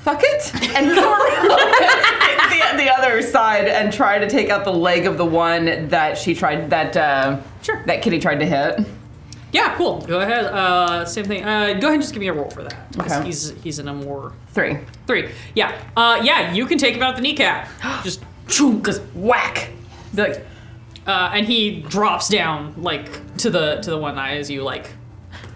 [0.03, 4.73] "Fuck it," and go around the, the other side and try to take out the
[4.73, 7.81] leg of the one that she tried that uh, Sure.
[7.85, 8.85] that Kitty tried to hit.
[9.51, 10.01] Yeah, cool.
[10.01, 10.45] Go ahead.
[10.45, 11.43] Uh, same thing.
[11.43, 12.75] Uh, go ahead and just give me a roll for that.
[12.97, 13.25] 'cause Okay.
[13.25, 14.77] He's he's in a more Three.
[15.07, 15.29] three.
[15.55, 15.79] Yeah.
[15.95, 16.51] Uh, yeah.
[16.53, 17.69] You can take him out the kneecap.
[18.03, 19.69] Just choom, Just whack.
[20.15, 20.45] Be like,
[21.05, 24.89] uh, and he drops down like to the to the one eye as you like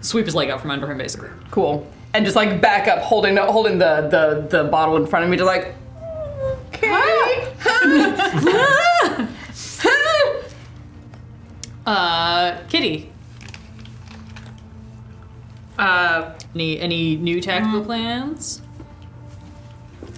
[0.00, 1.30] sweep his leg out from under him, basically.
[1.50, 1.84] cool.
[2.18, 5.36] And just like back up, holding holding the the, the bottle in front of me
[5.36, 5.72] to like.
[6.74, 7.46] Okay.
[11.86, 13.10] Uh, Kitty.
[15.78, 18.60] uh, Any any new tactical plans?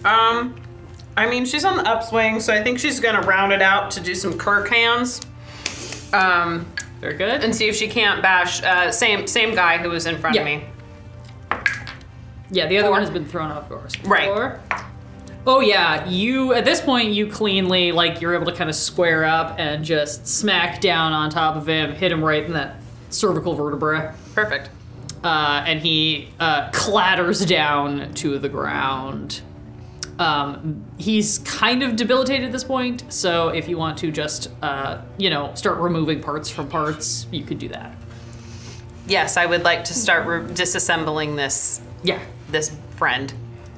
[0.04, 0.60] Um,
[1.16, 4.00] I mean, she's on the upswing, so I think she's gonna round it out to
[4.00, 5.20] do some Kirk hands.
[6.12, 6.66] Um,
[7.00, 7.44] Very good.
[7.44, 10.42] and see if she can't bash uh, same same guy who was in front Yeah.
[10.42, 10.64] of me.
[12.50, 13.92] Yeah, the other one has been thrown off course.
[14.04, 14.58] Right.
[15.46, 19.24] Oh yeah, you at this point you cleanly like you're able to kind of square
[19.24, 22.76] up and just smack down on top of him, hit him right in that
[23.08, 24.68] cervical vertebra, Perfect.
[25.24, 29.40] uh, and he uh, clatters down to the ground.
[30.18, 35.00] Um, he's kind of debilitated at this point, so if you want to just uh,
[35.16, 37.96] you know start removing parts from parts, you could do that.
[39.06, 42.20] Yes, I would like to start re- disassembling this Yeah.
[42.50, 43.32] This friend.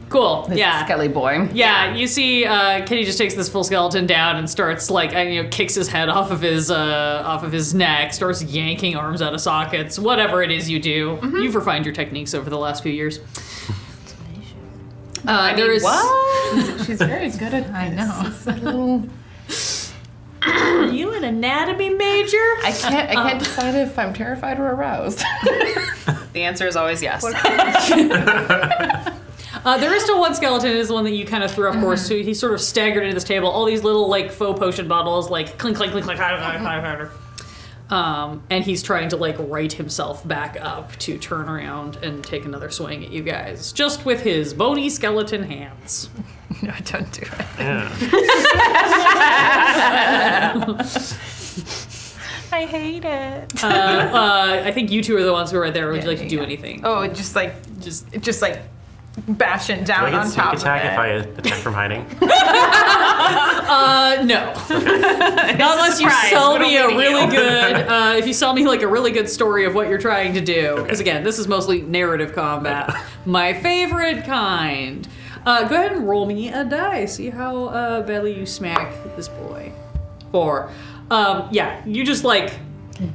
[0.08, 0.42] Cool.
[0.42, 0.84] This yeah.
[0.84, 1.48] Skelly boy.
[1.54, 5.42] Yeah, you see, uh, Kitty just takes this full skeleton down and starts like, you
[5.42, 9.22] know, kicks his head off of his uh, off of his neck, starts yanking arms
[9.22, 9.98] out of sockets.
[9.98, 13.20] Whatever it is you do, you've refined your techniques over the last few years.
[15.24, 16.80] Uh, there is What?
[16.84, 19.08] She's very good at I know.
[20.42, 22.36] Are you an anatomy major?
[22.64, 23.10] I can't.
[23.10, 25.22] I can't decide if I'm terrified or aroused.
[26.32, 27.24] The answer is always yes.
[29.64, 30.72] Uh, there is still one skeleton.
[30.72, 32.04] Is the one that you kind of threw off course.
[32.04, 33.46] So he sort of staggered into this table.
[33.48, 36.18] All these little like faux potion bottles, like clink, clink, clink, clink,
[37.92, 42.44] Um, and he's trying to like right himself back up to turn around and take
[42.44, 46.10] another swing at you guys, just with his bony skeleton hands.
[46.60, 47.46] No, don't do it.
[47.58, 47.88] Yeah.
[52.52, 53.64] I hate it.
[53.64, 55.90] Uh, uh, I think you two are the ones who are there.
[55.90, 56.42] Would you like to do yeah.
[56.42, 56.80] anything?
[56.84, 58.60] Oh, just like Just just like
[59.28, 61.38] bashing Do down I get on sneak top attack of if I it.
[61.38, 62.00] attack from hiding?
[62.22, 64.52] uh, no.
[65.56, 66.30] Not unless you surprise.
[66.30, 66.98] sell What'll me a we do?
[66.98, 67.72] really good.
[67.92, 70.40] Uh, if you sell me like a really good story of what you're trying to
[70.40, 71.10] do, because Okay.
[71.10, 72.94] again, this is mostly narrative combat.
[73.26, 75.06] My favorite kind.
[75.44, 77.04] Uh, go ahead and roll me a die.
[77.06, 79.72] See how uh, badly you smack this boy.
[80.30, 80.70] Four.
[81.12, 82.54] Um, yeah, you just like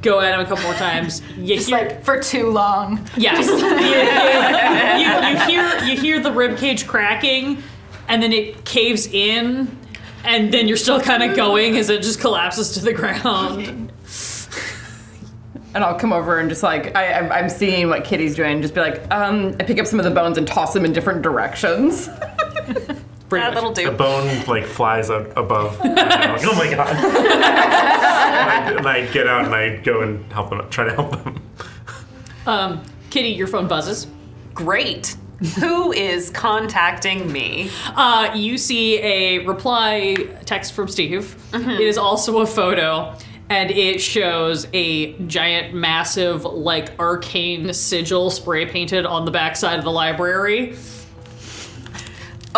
[0.02, 1.20] go at him a couple more times.
[1.36, 3.04] You Just hear, like for too long.
[3.16, 3.46] Yes.
[4.98, 7.62] you, you, you hear you hear the rib cage cracking,
[8.06, 9.76] and then it caves in,
[10.24, 13.90] and then you're still kind of going as it just collapses to the ground.
[15.74, 18.62] and I'll come over and just like I, I'm, I'm seeing what Kitty's doing.
[18.62, 20.92] Just be like, um, I pick up some of the bones and toss them in
[20.92, 22.08] different directions.
[23.28, 23.76] Pretty That much.
[23.76, 25.78] little The bone like flies out above.
[25.84, 26.88] and I'm like, oh my god!
[26.96, 30.68] and, I, and I get out and I go and help them.
[30.70, 31.42] Try to help them.
[32.46, 34.06] Um, Kitty, your phone buzzes.
[34.54, 35.16] Great.
[35.60, 37.70] Who is contacting me?
[37.94, 40.16] Uh, you see a reply
[40.46, 41.36] text from Steve.
[41.54, 43.14] It is also a photo,
[43.48, 49.84] and it shows a giant, massive, like arcane sigil spray painted on the backside of
[49.84, 50.74] the library.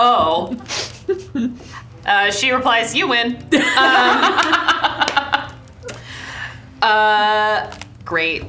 [0.02, 0.56] Oh.
[2.06, 3.42] Uh, she replies, "You win." Um,
[6.82, 7.70] uh,
[8.04, 8.44] great.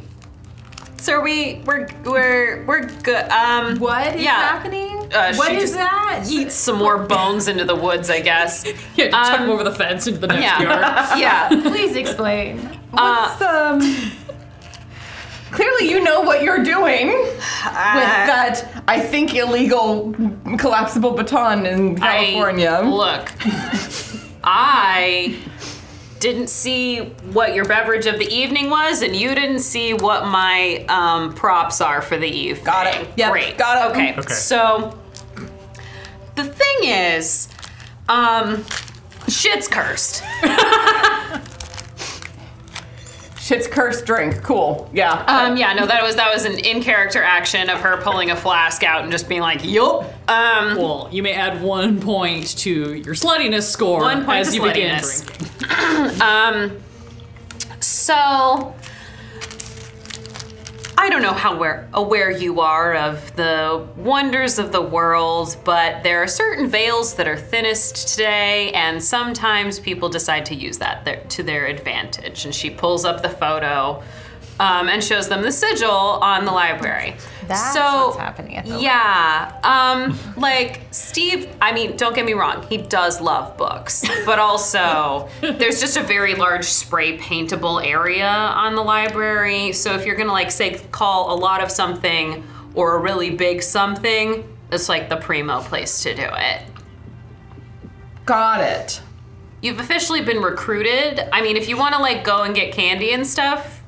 [0.97, 3.27] So are we we're we're we're good.
[3.29, 4.31] Um, What is Yeah.
[4.39, 5.11] happening?
[5.13, 6.25] Uh, what she is just that?
[6.29, 8.65] eats some more bones into the woods, I guess.
[8.95, 10.79] Yeah, tuck Um, him over the fence into the next Yeah, yard.
[11.19, 11.49] yeah.
[11.49, 12.59] Please explain.
[12.91, 13.81] What's, um,
[15.51, 18.83] clearly, you know what you're doing with that.
[18.87, 20.13] I think illegal
[20.57, 22.69] collapsible baton in California.
[22.69, 23.31] I, look,
[24.43, 25.37] I
[26.19, 26.99] didn't see
[27.33, 31.81] what your beverage of the evening was, and you didn't see what my um, props
[31.81, 32.63] are for the evening.
[32.63, 33.07] Got it.
[33.17, 33.57] Yep, Great.
[33.57, 33.91] got it.
[33.91, 34.15] Okay.
[34.17, 34.33] Okay.
[34.33, 34.97] So
[36.35, 37.49] the thing is,
[38.07, 38.63] um,
[39.27, 40.23] shit's cursed.
[43.51, 44.41] Shit's cursed drink.
[44.43, 44.89] Cool.
[44.93, 45.11] Yeah.
[45.11, 48.35] Um, yeah, no, that was that was an in character action of her pulling a
[48.35, 52.93] flask out and just being like, "Yup." Um, Well, you may add one point to
[52.93, 56.21] your sluttiness score One point as to you begin drinking.
[56.21, 56.77] Um,
[57.81, 58.73] so
[61.01, 66.21] I don't know how aware you are of the wonders of the world, but there
[66.21, 71.41] are certain veils that are thinnest today, and sometimes people decide to use that to
[71.41, 72.45] their advantage.
[72.45, 74.03] And she pulls up the photo
[74.61, 77.15] um, and shows them the sigil on the library.
[77.47, 81.49] That's so, what's happening at the yeah, um, like Steve.
[81.59, 86.03] I mean, don't get me wrong, he does love books, but also there's just a
[86.03, 89.71] very large spray paintable area on the library.
[89.71, 93.63] So if you're gonna like say call a lot of something or a really big
[93.63, 96.61] something, it's like the primo place to do it.
[98.27, 99.01] Got it.
[99.63, 101.27] You've officially been recruited.
[101.33, 103.80] I mean, if you want to like go and get candy and stuff,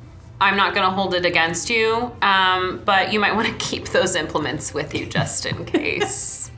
[0.43, 2.11] I'm not gonna hold it against you.
[2.21, 6.51] Um, but you might want to keep those implements with you just in case.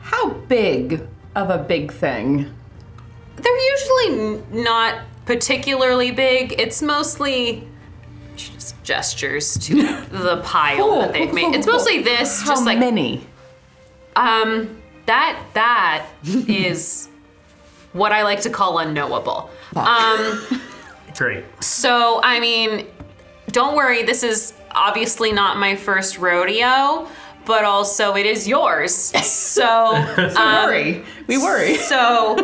[0.00, 2.54] How big of a big thing?
[3.36, 6.54] They're usually not particularly big.
[6.58, 7.66] It's mostly
[8.36, 9.74] just gestures to
[10.10, 11.54] the pile that they've made.
[11.54, 13.26] It's mostly this, How just like many?
[14.16, 17.08] um, that that is
[17.92, 19.50] what I like to call unknowable.
[19.76, 20.40] Um,
[21.16, 21.44] Great.
[21.62, 22.86] so I mean,
[23.48, 24.02] don't worry.
[24.02, 27.08] This is obviously not my first rodeo,
[27.44, 29.12] but also it is yours.
[29.24, 29.92] So
[30.36, 31.04] worry.
[31.26, 31.74] We worry.
[31.92, 32.36] so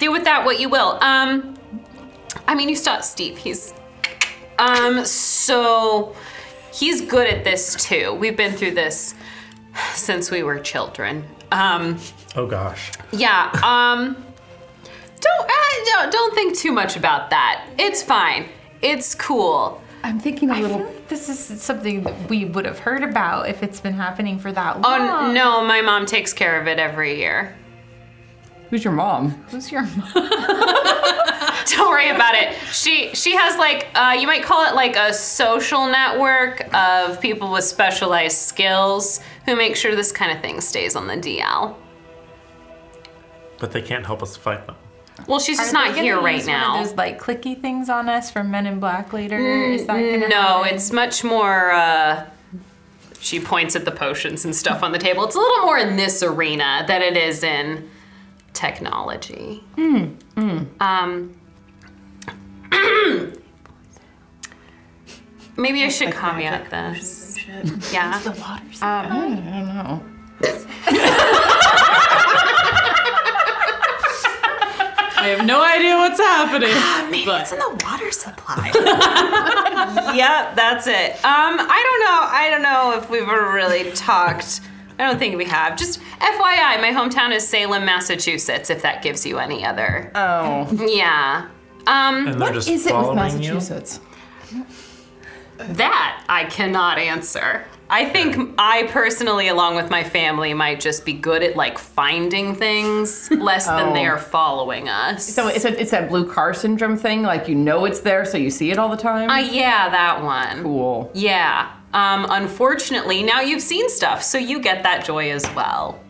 [0.00, 0.98] do with that what you will.
[1.02, 1.54] Um,
[2.46, 3.36] I mean, you stop Steve.
[3.38, 3.72] He's
[4.58, 6.14] um, so
[6.72, 8.14] he's good at this too.
[8.14, 9.14] We've been through this
[9.94, 11.24] since we were children.
[11.50, 11.98] Um,
[12.36, 12.92] Oh gosh.
[13.12, 13.50] yeah.
[13.62, 14.23] Um,
[15.24, 17.66] don't, uh, don't don't think too much about that.
[17.78, 18.48] It's fine.
[18.82, 19.80] It's cool.
[20.02, 20.78] I'm thinking a I little.
[20.78, 24.38] feel like this is something that we would have heard about if it's been happening
[24.38, 25.00] for that long.
[25.00, 25.34] Oh long.
[25.34, 27.56] no, my mom takes care of it every year.
[28.70, 29.30] Who's your mom?
[29.50, 30.12] Who's your mom?
[30.14, 32.54] Don't worry about it.
[32.72, 37.50] She she has like uh, you might call it like a social network of people
[37.50, 41.76] with specialized skills who make sure this kind of thing stays on the DL.
[43.58, 44.76] But they can't help us fight them.
[45.28, 46.82] Well, she's just Are not gonna here right use one of now.
[46.82, 49.38] Those like clicky things on us from Men in Black later.
[49.38, 50.74] is that gonna No, happen?
[50.74, 51.70] it's much more.
[51.72, 52.26] Uh,
[53.20, 55.24] she points at the potions and stuff on the table.
[55.24, 57.88] It's a little more in this arena than it is in
[58.52, 59.64] technology.
[59.78, 61.34] Um,
[65.56, 67.38] maybe I should caveat this.
[67.92, 68.18] Yeah.
[68.24, 68.82] The waters.
[68.82, 70.02] I don't know.
[75.24, 77.10] I have no idea what's happening.
[77.10, 78.70] Maybe but it's in the water supply.
[80.14, 81.12] yep, that's it.
[81.24, 82.28] Um, I don't know.
[82.30, 84.60] I don't know if we've ever really talked.
[84.98, 85.78] I don't think we have.
[85.78, 88.68] Just FYI, my hometown is Salem, Massachusetts.
[88.68, 90.12] If that gives you any other.
[90.14, 90.68] Oh.
[90.86, 91.48] Yeah.
[91.86, 93.54] Um, And they're just it with following you.
[93.54, 94.00] Massachusetts?
[95.56, 97.64] that I cannot answer.
[97.90, 102.54] I think I personally, along with my family, might just be good at like finding
[102.54, 104.12] things less than they Oh.
[104.12, 105.24] are following us.
[105.26, 107.22] So it's a, it's that blue car syndrome thing.
[107.22, 109.28] Like you know it's there, so you see it all the time.
[109.30, 110.62] uh, yeah, that one.
[110.62, 111.10] cool.
[111.14, 111.70] Yeah.
[111.92, 116.00] Um, unfortunately, now you've seen stuff, so you get that joy as well.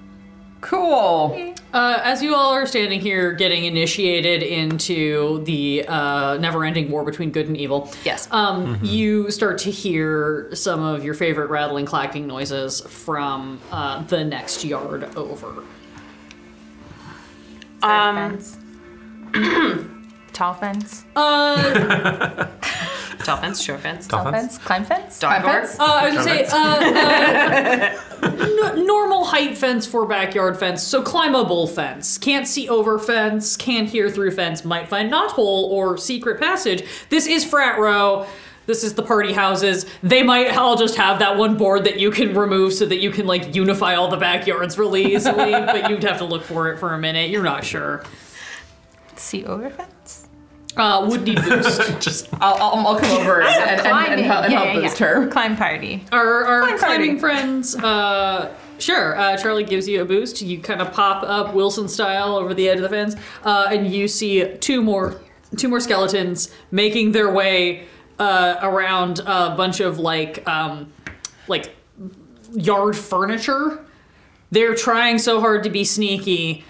[0.62, 1.53] Cool.
[1.74, 7.32] Uh, as you all are standing here getting initiated into the uh, never-ending war between
[7.32, 8.28] good and evil, Yes.
[8.30, 14.22] um, you start to hear some of your favorite rattling, clacking noises from uh, the
[14.22, 15.64] next yard over.
[17.82, 18.56] Um, fence.
[20.32, 21.04] Tall fence.
[21.16, 22.46] Uh,
[23.18, 24.52] tall fence, short fence, Tall Dolphins?
[24.56, 24.64] fence.
[24.64, 25.18] Climb fence.
[25.18, 25.52] dog door.
[25.52, 25.78] fence?
[25.78, 31.02] uh, I was gonna say uh, uh, n- normal height fence for backyard fence, so
[31.02, 32.18] climbable fence.
[32.18, 35.38] Can't see over fence, can't hear through fence, might find knothole
[35.70, 36.84] or secret passage.
[37.10, 38.26] This is frat row.
[38.66, 39.84] This is the party houses.
[40.02, 43.10] They might all just have that one board that you can remove so that you
[43.10, 46.78] can like unify all the backyards really easily, but you'd have to look for it
[46.78, 47.28] for a minute.
[47.28, 48.02] You're not sure.
[49.16, 49.92] See over fence.
[50.76, 52.00] Uh, would need boost.
[52.00, 54.24] Just I'll, I'll, I'll come over and, and, and, and, Climbing.
[54.24, 55.06] help, and yeah, help yeah, boost yeah.
[55.06, 55.26] her.
[55.28, 56.04] Climb party.
[56.10, 57.20] our our Climb climbing party.
[57.20, 61.86] friends uh sure uh charlie gives you a boost you kind of pop up wilson
[61.86, 63.14] style over the edge of the fence
[63.44, 65.20] uh and you see two more
[65.56, 67.86] two more skeletons making their way
[68.18, 70.92] uh around a bunch of like um
[71.46, 71.72] like
[72.52, 73.78] yard furniture
[74.50, 76.64] they're trying so hard to be sneaky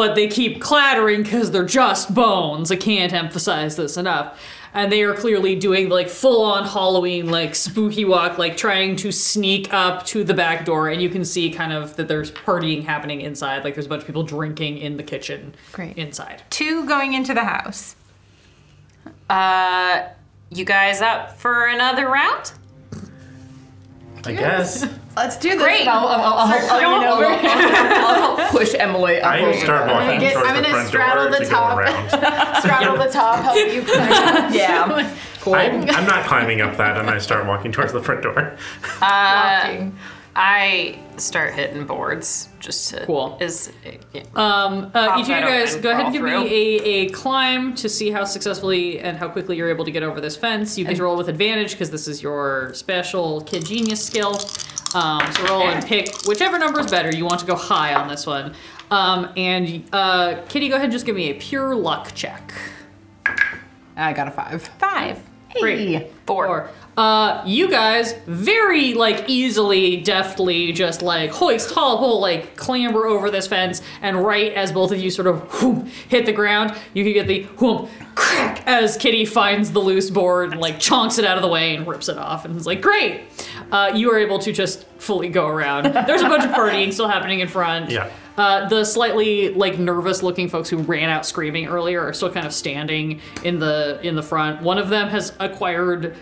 [0.00, 2.72] but they keep clattering because they're just bones.
[2.72, 4.42] I can't emphasize this enough.
[4.72, 9.12] And they are clearly doing like full on Halloween, like spooky walk, like trying to
[9.12, 10.88] sneak up to the back door.
[10.88, 13.62] And you can see kind of that there's partying happening inside.
[13.62, 15.98] Like there's a bunch of people drinking in the kitchen Great.
[15.98, 16.44] inside.
[16.48, 17.94] Two going into the house.
[19.28, 20.08] Uh,
[20.48, 22.52] you guys up for another round?
[24.26, 24.86] I guess.
[25.16, 25.62] Let's do this.
[25.62, 25.86] Great.
[25.88, 27.14] I'll, I'll, I'll, help, I'll, Going I'll.
[27.14, 29.20] I'll, I'll help push Emily.
[29.20, 31.50] up I over start the- walking get- towards I'm gonna front straddle door the to
[31.50, 31.78] top.
[31.78, 32.08] around.
[32.62, 34.54] Straddle the top, help you climb.
[34.54, 35.14] Yeah.
[35.40, 35.54] Cool.
[35.54, 38.34] I'm, I'm not climbing up that, and I start walking towards the front door.
[38.34, 39.00] walking.
[39.02, 39.90] Uh,
[40.36, 43.04] I start hitting boards just to.
[43.06, 43.36] Cool.
[43.40, 43.72] Is
[44.12, 44.22] yeah.
[44.34, 47.74] Um, uh, each of you guys, go ahead and give crawl me a, a climb
[47.74, 50.78] to see how successfully and how quickly you're able to get over this fence.
[50.78, 54.38] You get to roll with advantage because this is your special kid genius skill.
[54.94, 57.14] Um, so roll and pick whichever number is better.
[57.14, 58.54] You want to go high on this one.
[58.90, 62.52] Um, and uh, Kitty, go ahead and just give me a pure luck check.
[63.96, 64.62] I got a five.
[64.78, 65.20] Five.
[65.60, 66.10] Great.
[66.26, 66.70] Four.
[67.00, 73.30] Uh, you guys very like easily, deftly, just like hoist, haul, pull, like clamber over
[73.30, 77.02] this fence, and right as both of you sort of whoom, hit the ground, you
[77.02, 81.24] can get the whoom, crack as Kitty finds the loose board and like chonks it
[81.24, 83.22] out of the way and rips it off, and it's like great.
[83.72, 85.84] Uh, you are able to just fully go around.
[86.06, 87.88] There's a bunch of partying still happening in front.
[87.88, 88.10] Yeah.
[88.36, 92.46] Uh, the slightly like nervous looking folks who ran out screaming earlier are still kind
[92.46, 94.60] of standing in the in the front.
[94.60, 96.14] One of them has acquired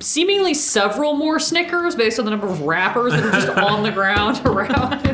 [0.00, 3.90] seemingly several more Snickers based on the number of wrappers that are just on the
[3.90, 5.06] ground around.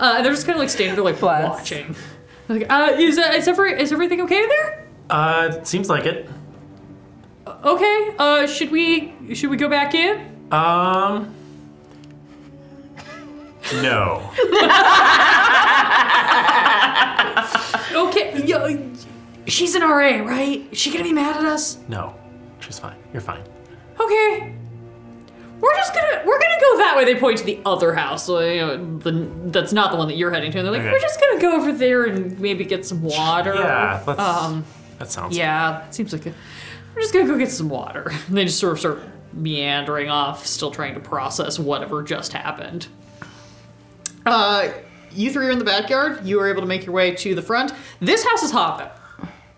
[0.00, 1.48] Uh, and they're just kind of like standing there like Bless.
[1.48, 1.96] watching.
[2.48, 4.86] Like, uh, is, uh, is, every, is everything okay there?
[5.10, 6.28] Uh, seems like it.
[7.46, 8.14] Okay.
[8.18, 10.20] Uh, should we should we go back in?
[10.52, 11.34] Um.
[13.74, 14.30] No.
[17.96, 18.44] Okay.
[18.44, 18.90] Yo,
[19.46, 20.66] she's an RA, right?
[20.70, 21.78] Is she gonna be mad at us?
[21.88, 22.14] No.
[22.60, 22.96] She's fine.
[23.12, 23.42] You're fine.
[24.00, 24.52] Okay.
[25.60, 27.04] We're just gonna we're gonna go that way.
[27.06, 30.16] They point to the other house, so, you know, the, that's not the one that
[30.18, 30.58] you're heading to.
[30.58, 30.92] And they're like, Okay.
[30.92, 33.54] we're just gonna go over there and maybe get some water.
[33.54, 34.02] Yeah.
[34.06, 34.20] Let's.
[34.20, 34.64] Um.
[34.98, 35.36] that sounds.
[35.36, 35.86] Yeah.
[35.86, 36.34] It seems like a,
[36.94, 38.12] we're just gonna go get some water.
[38.28, 39.00] And they just sort of start
[39.32, 42.88] meandering off, still trying to process whatever just happened.
[44.26, 44.68] Uh,
[45.12, 46.24] you three are in the backyard.
[46.26, 47.72] You are able to make your way to the front.
[48.00, 48.88] This house is hopping.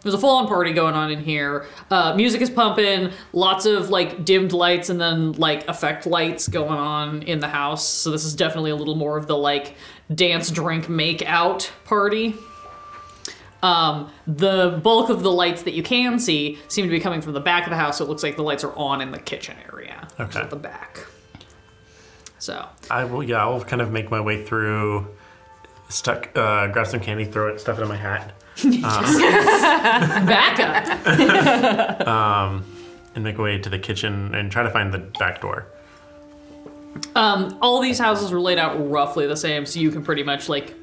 [0.08, 1.66] There's a full-on party going on in here.
[1.90, 3.10] Uh, music is pumping.
[3.34, 7.86] Lots of like dimmed lights and then like effect lights going on in the house.
[7.86, 9.74] So this is definitely a little more of the like
[10.14, 12.34] dance, drink, make out party.
[13.62, 17.34] Um, the bulk of the lights that you can see seem to be coming from
[17.34, 17.98] the back of the house.
[17.98, 20.40] So it looks like the lights are on in the kitchen area, Okay.
[20.40, 21.04] at the back.
[22.38, 23.22] So I will.
[23.22, 23.42] Yeah.
[23.42, 25.06] I'll kind of make my way through.
[25.88, 26.30] Stuck.
[26.36, 27.24] Uh, grab some candy.
[27.24, 27.60] Throw it.
[27.60, 28.32] Stuff it in my hat.
[30.26, 32.06] back up.
[33.14, 35.66] And make my way to the kitchen and try to find the back door.
[37.16, 40.48] Um, all these houses are laid out roughly the same, so you can pretty much
[40.48, 40.74] like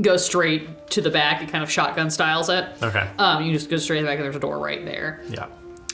[0.00, 1.42] go straight to the back.
[1.42, 2.66] It kind of shotgun styles it.
[2.82, 3.08] Okay.
[3.18, 5.22] Um, you just go straight to the back, and there's a door right there.
[5.30, 5.46] Yeah.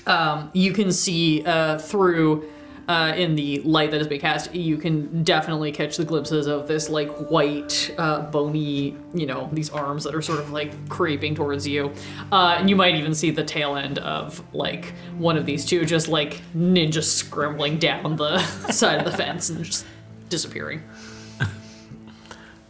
[0.06, 2.48] Um, you can see uh, through
[2.88, 4.54] uh, in the light that is being cast.
[4.54, 9.70] You can definitely catch the glimpses of this like white, uh, bony, you know, these
[9.70, 11.92] arms that are sort of like creeping towards you,
[12.32, 15.84] uh, and you might even see the tail end of like one of these two
[15.84, 18.38] just like ninja scrambling down the
[18.70, 19.86] side of the fence and just
[20.28, 20.82] disappearing.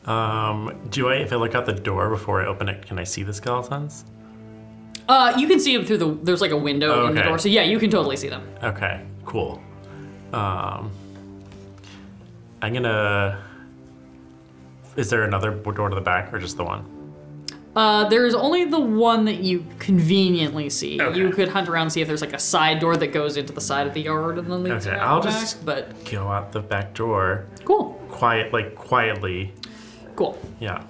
[0.06, 0.88] Um.
[0.90, 1.16] Do I?
[1.16, 4.04] If I look out the door before I open it, can I see the skeletons?
[5.08, 6.18] Uh, you can see them through the.
[6.22, 8.48] There's like a window in the door, so yeah, you can totally see them.
[8.62, 9.04] Okay.
[9.24, 9.60] Cool.
[10.32, 10.90] Um.
[12.62, 13.42] I'm gonna.
[14.96, 16.84] Is there another door to the back or just the one?
[17.76, 20.98] Uh, there's only the one that you conveniently see.
[20.98, 21.18] Okay.
[21.18, 23.52] You could hunt around and see if there's like a side door that goes into
[23.52, 25.84] the side of the yard and then leads Okay, I'll the just- back.
[25.90, 29.52] But Go out the back door, cool, quiet, like quietly.
[30.16, 30.38] cool.
[30.58, 30.82] Yeah.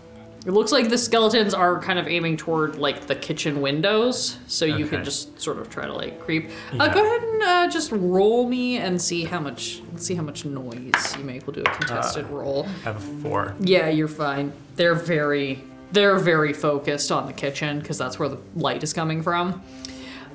[0.46, 4.64] It looks like the skeletons are kind of aiming toward like the kitchen windows, so
[4.64, 6.50] you can just sort of try to like creep.
[6.72, 6.94] Uh, Yeah.
[6.94, 11.16] go ahead and uh, just roll me and see how much see how much noise
[11.18, 11.46] you make.
[11.48, 12.28] We'll do a contested Uh.
[12.28, 12.64] roll.
[12.64, 13.54] I have a four.
[13.58, 14.52] Yeah, you're fine.
[14.76, 19.22] They're very they're very focused on the kitchen because that's where the light is coming
[19.22, 19.62] from.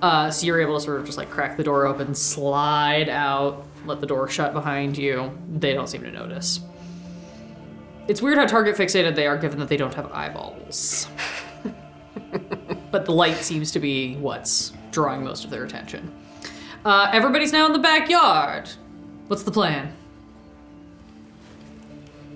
[0.02, 3.66] Uh, so you're able to sort of just like crack the door open, slide out,
[3.86, 5.32] let the door shut behind you.
[5.54, 6.60] They don't seem to notice.
[8.08, 11.08] It's weird how target fixated they are given that they don't have eyeballs.
[12.92, 16.12] but the light seems to be what's drawing most of their attention.
[16.84, 18.70] Uh, everybody's now in the backyard.
[19.28, 19.94] What's the plan?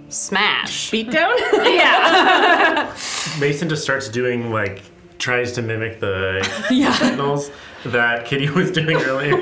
[0.09, 0.91] Smash.
[0.91, 1.36] Beatdown?
[1.76, 2.93] Yeah.
[3.39, 4.84] Mason just starts doing like
[5.18, 6.93] tries to mimic the Yeah.
[6.93, 7.51] signals
[7.86, 9.36] that Kitty was doing earlier.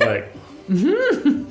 [0.00, 0.32] like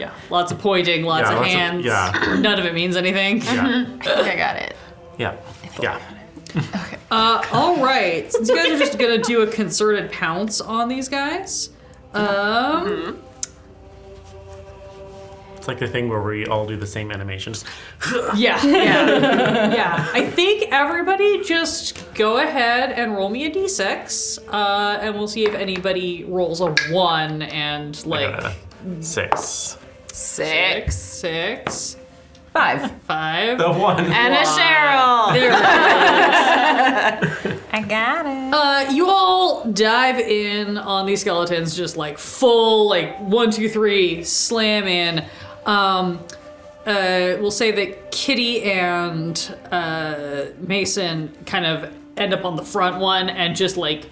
[0.00, 1.84] Yeah, lots of pointing, lots Yeah, of lots of- hands.
[1.84, 2.36] yeah.
[2.40, 3.38] None of it means anything.
[3.42, 4.76] yeah, I think I got it.
[5.18, 5.36] yeah,
[5.80, 6.00] yeah.
[7.10, 11.08] Uh, all right, since you guys are just gonna do a concerted pounce on these
[11.08, 11.70] guys,
[12.12, 13.22] um,
[15.64, 17.64] It's like the thing where we all do the same animations.
[18.36, 20.10] yeah, yeah, yeah.
[20.12, 25.46] I think everybody just go ahead and roll me a d6, uh, and we'll see
[25.46, 28.54] if anybody rolls a one and like got a
[29.02, 29.78] six.
[30.12, 31.96] six, six,
[32.52, 32.92] Five.
[33.04, 33.56] five.
[33.56, 34.04] The one.
[34.04, 35.32] And a Cheryl.
[35.32, 35.54] There it
[37.54, 37.60] is.
[37.72, 38.52] I got it.
[38.54, 44.22] Uh, you all dive in on these skeletons, just like full, like one, two, three,
[44.24, 45.24] slam in.
[45.66, 46.20] Um,
[46.86, 53.00] uh, we'll say that Kitty and uh, Mason kind of end up on the front
[53.00, 54.08] one and just like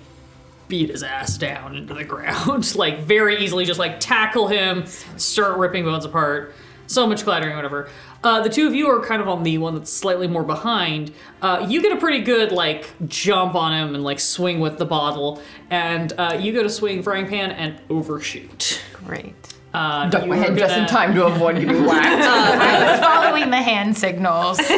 [0.68, 2.74] beat his ass down into the ground.
[2.74, 4.86] like very easily just like tackle him,
[5.16, 6.54] start ripping bones apart.
[6.86, 7.88] So much clattering, whatever.
[8.24, 11.12] Uh, the two of you are kind of on the one that's slightly more behind.
[11.40, 14.84] Uh, you get a pretty good like jump on him and like swing with the
[14.84, 18.82] bottle, and uh, you go to swing frying pan and overshoot.
[18.92, 19.51] Great.
[19.74, 22.06] Uh, Duck you my are head just in time to avoid getting whacked.
[22.06, 24.60] I was following the hand signals.
[24.68, 24.76] Yeah,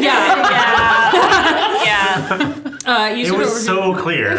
[1.85, 2.79] Yeah.
[2.87, 4.39] uh, you It sort of was so clear.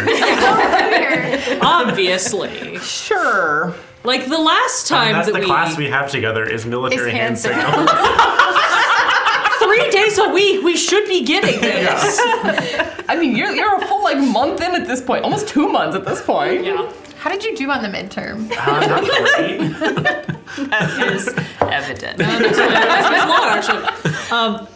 [1.61, 2.77] obviously.
[2.79, 3.75] sure.
[4.03, 7.17] Like the last time That's that the we, class we have together is military Is
[7.17, 7.89] hand hand signals.
[9.63, 12.19] three days a week, we should be getting this.
[13.09, 15.95] I mean, you're, you're a full like month in at this point, almost two months
[15.95, 16.63] at this point.
[16.65, 16.91] Yeah.
[17.25, 18.51] How did you do on the midterm?
[18.55, 19.59] Uh, not great.
[20.69, 21.27] That is
[21.59, 22.21] evident.
[22.21, 24.31] It's a lot, actually.
[24.31, 24.67] Um,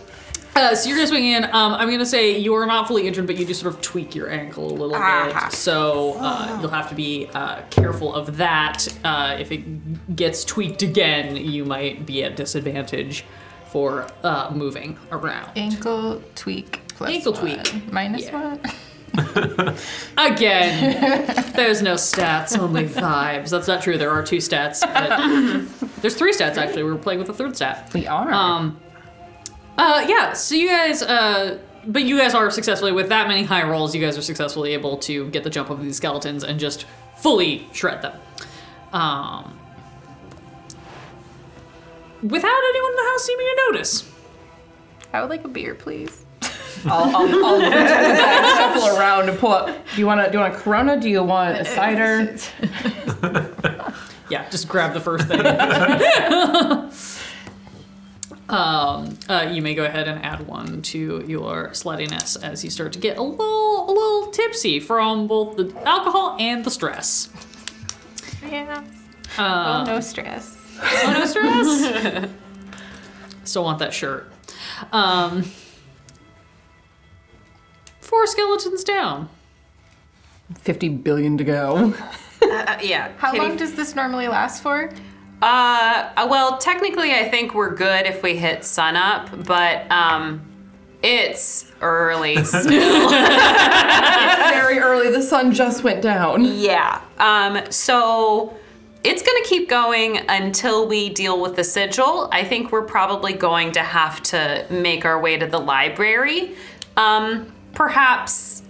[0.56, 1.44] uh, so you're gonna swing in.
[1.46, 4.16] Um, I'm gonna say you are not fully injured, but you do sort of tweak
[4.16, 5.46] your ankle a little Ah.
[5.46, 5.54] bit.
[5.54, 8.88] So uh, you'll have to be uh, careful of that.
[9.04, 13.24] Uh, if it gets tweaked again, you might be at disadvantage
[13.68, 15.52] for uh, moving around.
[15.56, 17.42] Ankle tweak plus Ankle one.
[17.42, 17.94] tweak.
[17.94, 18.44] Minus Yeah.
[18.56, 18.60] one.
[20.18, 23.50] Again, there's no stats, only vibes.
[23.50, 23.98] That's not true.
[23.98, 24.82] There are two stats.
[24.82, 26.84] But there's three stats actually.
[26.84, 27.92] We're playing with a third stat.
[27.94, 28.32] We are.
[28.32, 28.80] Um,
[29.78, 30.34] uh, yeah.
[30.34, 33.96] So you guys, uh, but you guys are successfully with that many high rolls.
[33.96, 36.86] You guys are successfully able to get the jump over these skeletons and just
[37.18, 38.20] fully shred them.
[38.94, 39.60] Um,
[42.22, 44.12] without anyone in the house seeming to notice.
[45.14, 46.19] I would like a beer, please.
[46.86, 49.68] I'll, I'll, I'll look into the bag, shuffle around and pull up.
[49.68, 51.00] Do you want a, do you want a Corona?
[51.00, 52.38] Do you want a cider?
[54.30, 55.40] Yeah, just grab the first thing.
[58.50, 62.94] um, uh, you may go ahead and add one to your sluttiness as you start
[62.94, 67.30] to get a little, a little tipsy from both the alcohol and the stress.
[68.48, 68.84] Yeah.
[69.38, 70.58] Uh, well, no stress.
[70.82, 72.30] Oh, no stress.
[73.46, 74.32] Still want that shirt.
[74.92, 75.44] Um,
[78.10, 79.30] four skeletons down.
[80.58, 81.94] Fifty billion to go.
[82.42, 83.12] Uh, yeah.
[83.18, 84.92] How Kitty- long does this normally last for?
[85.42, 90.42] Uh, uh, well, technically, I think we're good if we hit sunup, but um,
[91.04, 93.10] it's early still.
[93.10, 95.12] Very early.
[95.12, 96.44] The sun just went down.
[96.44, 97.02] yeah.
[97.20, 98.58] Um, so
[99.04, 102.28] it's gonna keep going until we deal with the sigil.
[102.32, 106.56] I think we're probably going to have to make our way to the library.
[106.98, 107.54] Um,
[107.90, 108.62] perhaps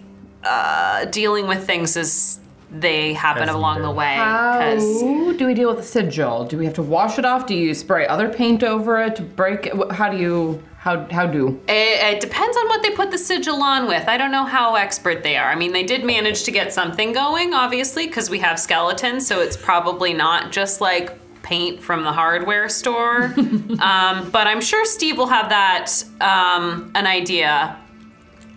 [0.43, 2.39] uh, dealing with things as
[2.72, 3.97] they happen As along the needed.
[3.97, 4.14] way.
[4.16, 5.01] How 'cause-
[5.39, 6.45] do we deal with the sigil?
[6.45, 7.47] Do we have to wash it off?
[7.47, 9.74] Do you spray other paint over it to break it?
[9.76, 11.60] Wh- How do you how how do?
[11.68, 14.07] It, it depends on what they put the sigil on with.
[14.07, 15.49] I don't know how expert they are.
[15.51, 19.41] I mean, they did manage to get something going, obviously, because we have skeletons, so
[19.41, 23.34] it's probably not just like paint from the hardware store.
[23.91, 25.88] um, but I'm sure Steve will have that
[26.22, 27.76] um, an idea.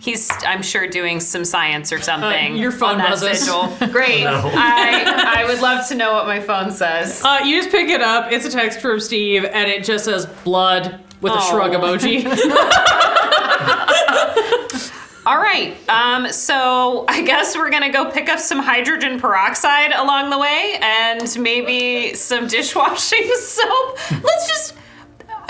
[0.02, 2.54] He's, I'm sure, doing some science or something.
[2.54, 3.44] Uh, your phone on that buzzes.
[3.44, 3.68] sigil.
[3.92, 4.26] Great.
[4.26, 7.22] I, I would love to know what my phone says.
[7.24, 8.32] Uh, you just pick it up.
[8.32, 11.78] It's a text from Steve, and it just says blood with a shrug Oh.
[11.80, 12.24] emoji.
[15.24, 15.76] All right.
[15.88, 20.78] Um, so I guess we're gonna go pick up some hydrogen peroxide along the way,
[20.82, 23.98] and maybe some dishwashing soap.
[24.20, 24.74] Let's just.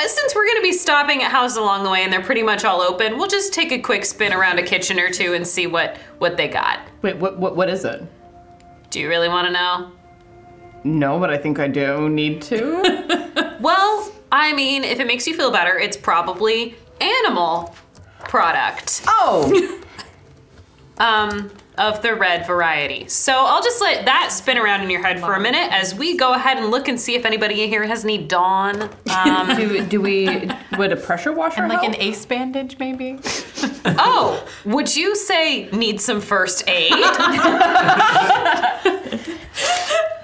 [0.02, 2.42] Uh, Since we're going to be stopping at houses along the way and they're pretty
[2.42, 5.46] much all open, we'll just take a quick spin around a kitchen or two and
[5.46, 6.80] see what what they got.
[7.02, 8.02] Wait, what what what is it?
[8.90, 9.92] Do you really want to know?
[10.84, 13.28] No, but I think I do need to.
[13.62, 17.72] Well, I mean, if it makes you feel better, it's probably animal
[18.24, 19.02] product.
[19.06, 19.80] oh,
[20.98, 23.08] um, of the red variety.
[23.08, 26.16] So I'll just let that spin around in your head for a minute as we
[26.16, 28.90] go ahead and look and see if anybody in here has any Dawn.
[29.14, 31.94] Um, do do we would a pressure washer And like help?
[31.94, 33.18] an ace bandage, maybe?
[33.86, 36.92] oh, would you say need some first aid?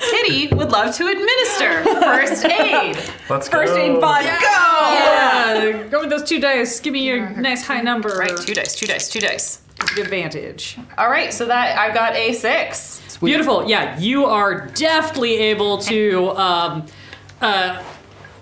[0.00, 2.96] Kitty would love to administer first aid.
[3.28, 3.58] Let's go.
[3.58, 4.28] First aid bod, go!
[4.30, 6.80] yeah, go with those two dice.
[6.80, 8.10] Give me your nice high number.
[8.10, 9.60] Right, two dice, two dice, two dice.
[9.78, 10.76] Good advantage.
[10.96, 13.00] All right, so that I've got a six.
[13.20, 13.68] Beautiful.
[13.68, 16.28] Yeah, you are deftly able to.
[16.38, 16.86] Um,
[17.40, 17.82] uh,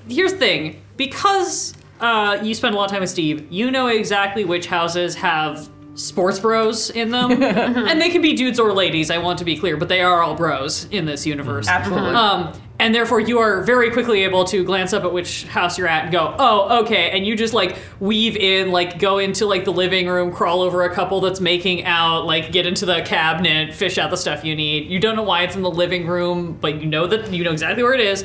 [0.09, 3.89] here's the thing because uh, you spend a lot of time with Steve, you know
[3.89, 7.31] exactly which houses have sports bros in them.
[7.43, 10.23] and they can be dudes or ladies, I want to be clear, but they are
[10.23, 11.69] all bros in this universe.
[11.69, 12.11] Absolutely.
[12.11, 12.53] Um,
[12.87, 16.05] and therefore you are very quickly able to glance up at which house you're at
[16.05, 19.73] and go, oh, okay, and you just like weave in, like go into like the
[19.73, 23.99] living room, crawl over a couple that's making out, like get into the cabinet, fish
[23.99, 24.89] out the stuff you need.
[24.89, 27.51] You don't know why it's in the living room, but you know that you know
[27.51, 28.25] exactly where it is,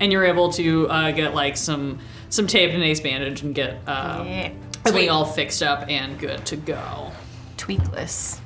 [0.00, 3.54] and you're able to uh, get like some some tape and an ace bandage and
[3.54, 4.50] get uh, Yeah.
[4.84, 7.12] everything all fixed up and good to go.
[7.56, 8.40] Tweakless.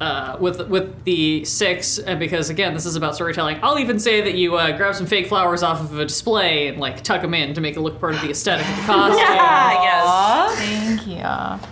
[0.00, 3.58] Uh, with with the six, and because again, this is about storytelling.
[3.62, 6.78] I'll even say that you uh, grab some fake flowers off of a display and
[6.78, 9.26] like tuck them in to make it look part of the aesthetic of the costume.
[9.28, 11.68] Ah, Thank you.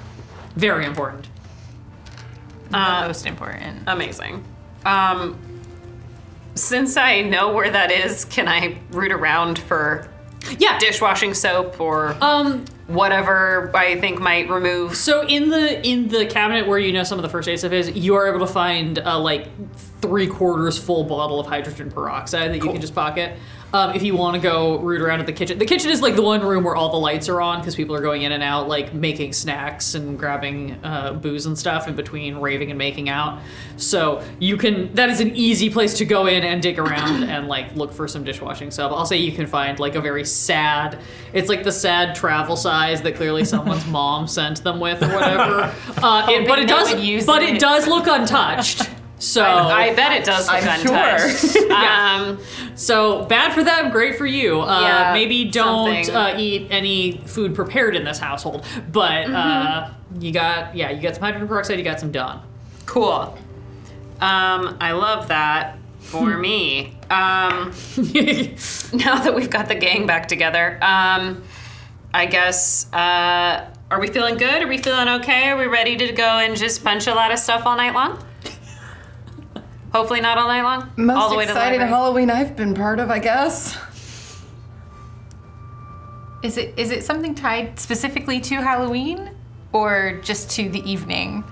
[0.57, 1.27] Very important.
[2.71, 2.77] The
[3.07, 3.85] most important.
[3.87, 4.45] Amazing.
[4.85, 5.39] Um,
[6.55, 10.09] since I know where that is, can I root around for
[10.59, 10.79] Yeah.
[10.79, 12.65] dishwashing soap or Um.
[12.89, 14.97] Whatever I think might remove?
[14.97, 17.73] So in the in the cabinet where you know some of the first aid stuff
[17.73, 19.49] is, you are able to find uh, like
[20.01, 23.39] three quarters full bottle of hydrogen peroxide that you can just pocket.
[23.73, 26.17] Um, if you want to go root around at the kitchen, the kitchen is like
[26.17, 28.43] the one room where all the lights are on because people are going in and
[28.43, 33.11] out, like making snacks and grabbing uh, booze and stuff in between raving and making
[33.11, 33.41] out.
[33.77, 37.47] So you can that is an easy place to go in and dig around and
[37.47, 38.93] like look for some dishwashing soap.
[38.93, 40.99] I'll say you can find like a very sad.
[41.35, 45.75] It's like the sad travel size that clearly someone's mom sent them with or whatever.
[45.99, 46.91] Uh, it, but it does,
[47.27, 47.61] but it it.
[47.61, 48.89] does look untouched.
[49.19, 51.57] So I bet it does look I'm untouched.
[51.71, 52.39] Um,
[52.77, 54.61] So bad for them, great for you.
[54.61, 59.29] Uh, Yeah, maybe don't uh, eat any food prepared in this household, but uh,
[59.91, 60.21] Mm-hmm.
[60.23, 62.43] you got yeah, you got some hydrogen peroxide, you got some Dawn.
[62.87, 63.37] cool.
[64.21, 66.95] Um, I love that for me.
[67.11, 67.73] Um,
[68.93, 71.43] now that we've got the gang back together, um,
[72.15, 74.63] I guess, uh, are we feeling good?
[74.63, 75.49] Are we feeling okay?
[75.51, 78.23] Are we ready to go and just punch a lot of stuff all night long?
[79.93, 80.91] Hopefully not all night long.
[80.97, 81.91] Most all the way to the exciting library.
[81.91, 83.77] Halloween I've been part of, I guess.
[86.43, 89.31] Is it is it something tied specifically to Halloween
[89.73, 91.43] or just to the evening?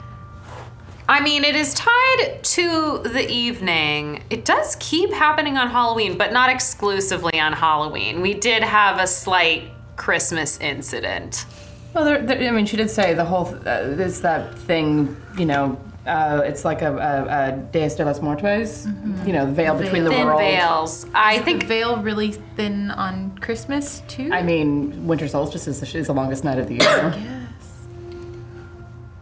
[1.09, 4.25] I mean, it is tied to the evening.
[4.29, 8.23] It does keep happening on Halloween, but not exclusively on Halloween.
[8.23, 11.47] We did have a slight Christmas incident.
[11.95, 13.47] Well, there, there, I mean, she did say the whole.
[13.47, 15.81] Uh, there's that thing, you know.
[16.07, 18.87] Uh, it's like a, a, a Día de los Muertos,
[19.27, 20.41] you know, the veil between the Thin world.
[20.41, 21.05] veils.
[21.15, 24.31] I The think veil really thin on Christmas too.
[24.33, 27.13] I mean, winter solstice is, is the longest night of the year.
[27.17, 27.53] yes.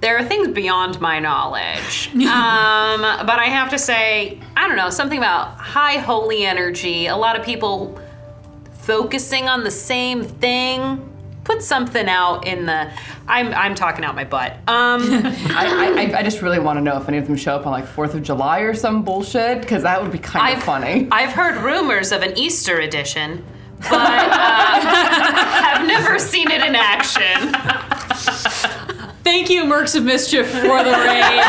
[0.00, 2.08] there are things beyond my knowledge.
[2.14, 7.16] um, but I have to say, I don't know, something about high holy energy, a
[7.16, 7.98] lot of people
[8.80, 11.10] focusing on the same thing.
[11.44, 12.90] Put something out in the.
[13.28, 14.52] I'm I'm talking out my butt.
[14.66, 15.02] Um,
[15.50, 17.72] I, I, I just really want to know if any of them show up on
[17.72, 21.08] like Fourth of July or some bullshit, because that would be kind I've of funny.
[21.12, 23.44] I've heard rumors of an Easter edition,
[23.78, 27.52] but uh, have never seen it in action.
[29.24, 31.44] Thank you, Mercs of Mischief, for the raid.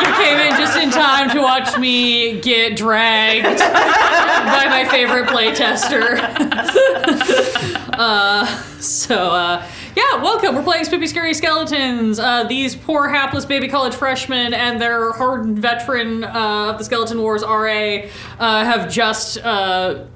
[0.00, 6.18] you came in just in time to watch me get dragged by my favorite playtester.
[7.92, 8.44] uh,
[8.80, 10.56] so, uh, yeah, welcome.
[10.56, 12.18] We're playing Spoopy Scary Skeletons.
[12.18, 17.22] Uh, these poor hapless baby college freshmen and their hardened veteran uh, of the Skeleton
[17.22, 18.00] Wars RA
[18.40, 19.38] uh, have just.
[19.38, 20.06] Uh,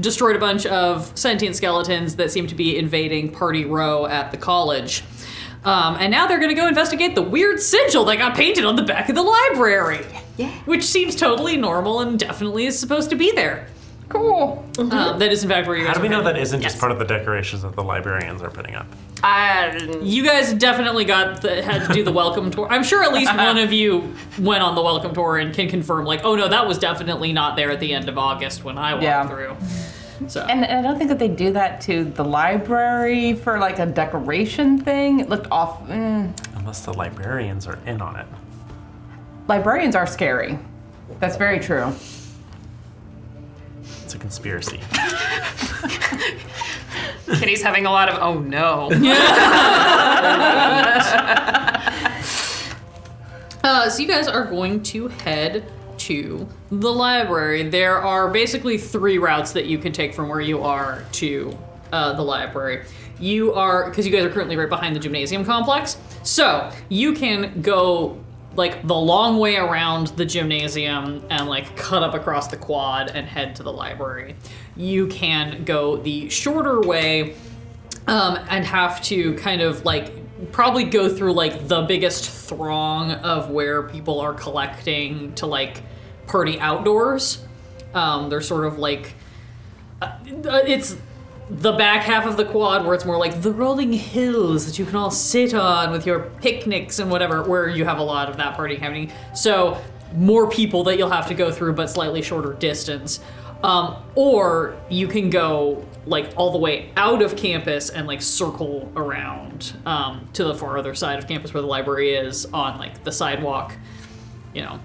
[0.00, 4.38] destroyed a bunch of sentient skeletons that seem to be invading Party Row at the
[4.38, 5.04] college.
[5.64, 8.74] Um, and now they're going to go investigate the weird sigil that got painted on
[8.76, 10.04] the back of the library.
[10.36, 10.50] Yeah.
[10.64, 13.68] Which seems totally normal and definitely is supposed to be there.
[14.08, 14.62] Cool.
[14.78, 16.60] Um, that is, in fact, where you guys How do we are know that isn't
[16.60, 16.80] just Yes.
[16.80, 18.86] part of the decorations that the librarians are putting up?
[19.22, 22.66] I, You guys definitely got the, had to do the welcome tour.
[22.68, 26.04] I'm sure at least one of you went on the welcome tour and can confirm,
[26.04, 28.92] like, oh no, that was definitely not there at the end of August when I
[28.94, 29.26] walked Yeah.
[29.28, 29.56] through.
[30.28, 30.42] So.
[30.42, 33.86] And, and I don't think that they do that to the library for like a
[33.86, 35.20] decoration thing.
[35.20, 35.86] It looked off.
[35.88, 36.32] Mm.
[36.56, 38.26] Unless the librarians are in on it.
[39.48, 40.58] Librarians are scary.
[41.18, 41.92] That's very true.
[44.02, 44.80] It's a conspiracy.
[47.38, 48.90] Kitty's having a lot of oh no.
[53.64, 55.64] Uh, so you guys are going to head
[56.06, 57.68] to the library.
[57.68, 61.56] There are basically three routes that you can take from where you are to
[61.92, 62.84] uh, the library.
[63.20, 67.62] You are because you guys are currently right behind the gymnasium complex, so you can
[67.62, 68.18] go
[68.54, 73.26] like the long way around the gymnasium and like cut up across the quad and
[73.26, 74.36] head to the library.
[74.76, 77.36] You can go the shorter way
[78.06, 80.12] um, and have to kind of like
[80.50, 85.82] probably go through like the biggest throng of where people are collecting to like
[86.26, 87.44] party outdoors
[87.94, 89.14] Um, they're sort of like
[90.00, 90.16] uh,
[90.66, 90.96] it's
[91.50, 94.86] the back half of the quad where it's more like the rolling hills that you
[94.86, 98.38] can all sit on with your picnics and whatever, where you have a lot of
[98.38, 99.12] that party happening.
[99.34, 99.78] So
[100.14, 103.20] more people that you'll have to go through, but slightly shorter distance.
[103.62, 108.90] Um, or you can go like all the way out of campus and like circle
[108.96, 113.04] around um, to the far other side of campus where the library is on like
[113.04, 113.76] the sidewalk.
[114.52, 114.80] You know,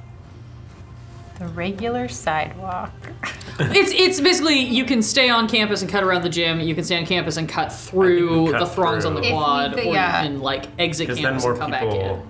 [1.40, 2.92] The regular sidewalk.
[3.60, 6.60] it's it's basically you can stay on campus and cut around the gym.
[6.60, 9.22] You can stay on campus and cut through You cut the throngs on the.
[9.22, 10.24] If quad, could- or yeah.
[10.24, 11.92] you can like exit Because then campus more and come back in.
[11.92, 12.26] people.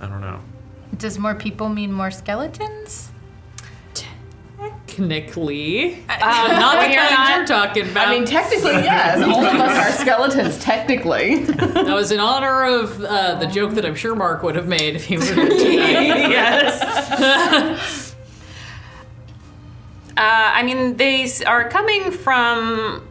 [0.00, 0.40] I don't know.
[0.98, 3.10] Does more people mean more skeletons?
[4.86, 8.08] Technically, uh, not the You're kind not- you're talking about.
[8.08, 9.22] I mean, technically, yes.
[9.22, 11.44] All of us are skeletons, technically.
[11.44, 14.94] that was in honor of uh, the joke that I'm sure Mark would have made
[14.94, 16.28] if he were here tonight.
[16.30, 18.01] yes.
[20.16, 23.08] Uh, I mean, they s- are coming from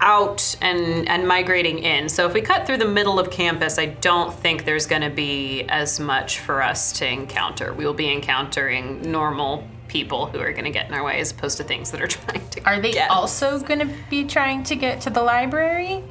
[0.00, 2.08] out and and migrating in.
[2.08, 5.10] So if we cut through the middle of campus, I don't think there's going to
[5.10, 7.72] be as much for us to encounter.
[7.72, 11.30] We will be encountering normal people who are going to get in our way as
[11.30, 14.62] opposed to things that are trying to Are they get also going to be trying
[14.64, 16.02] to get to the library?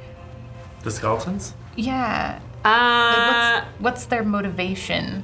[0.84, 1.53] The skeletons?
[1.76, 2.40] Yeah.
[2.65, 5.24] Uh, What's, what's their motivation?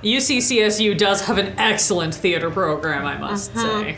[0.02, 3.82] UCCSU does have an excellent theater program, I must Mm-hmm.
[3.82, 3.96] say.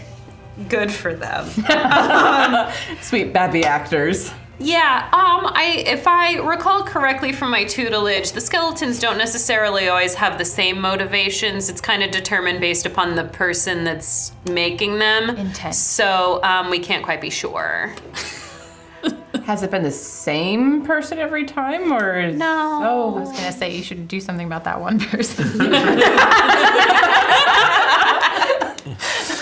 [0.69, 1.49] Good for them.
[3.01, 4.31] Sweet baby actors.
[4.65, 10.15] Yeah, um, I if I recall correctly from my tutelage, the skeletons don't necessarily always
[10.15, 11.69] have the same motivations.
[11.69, 15.31] It's kind of determined based upon the person that's making them.
[15.31, 15.75] Intent.
[15.75, 17.93] So um, we can't quite be sure.
[19.47, 22.81] Has it been the same person every time, or No.
[22.85, 25.45] Oh, I was going to say you should do something about that one person.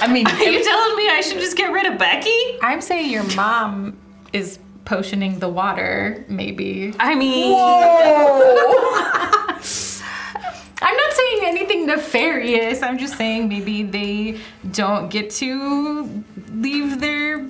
[0.03, 2.35] I mean, Are you telling me I should just get rid of Becky?
[2.63, 3.99] I'm saying your mom
[4.33, 6.94] is potioning the water, maybe.
[6.98, 7.55] I mean,
[10.82, 12.82] I'm not saying anything nefarious.
[12.82, 14.40] I'm just saying maybe they
[14.73, 17.47] don't get to leave their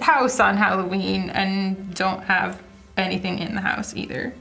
[0.00, 2.60] house on Halloween and don't have
[2.96, 4.34] anything in the house either.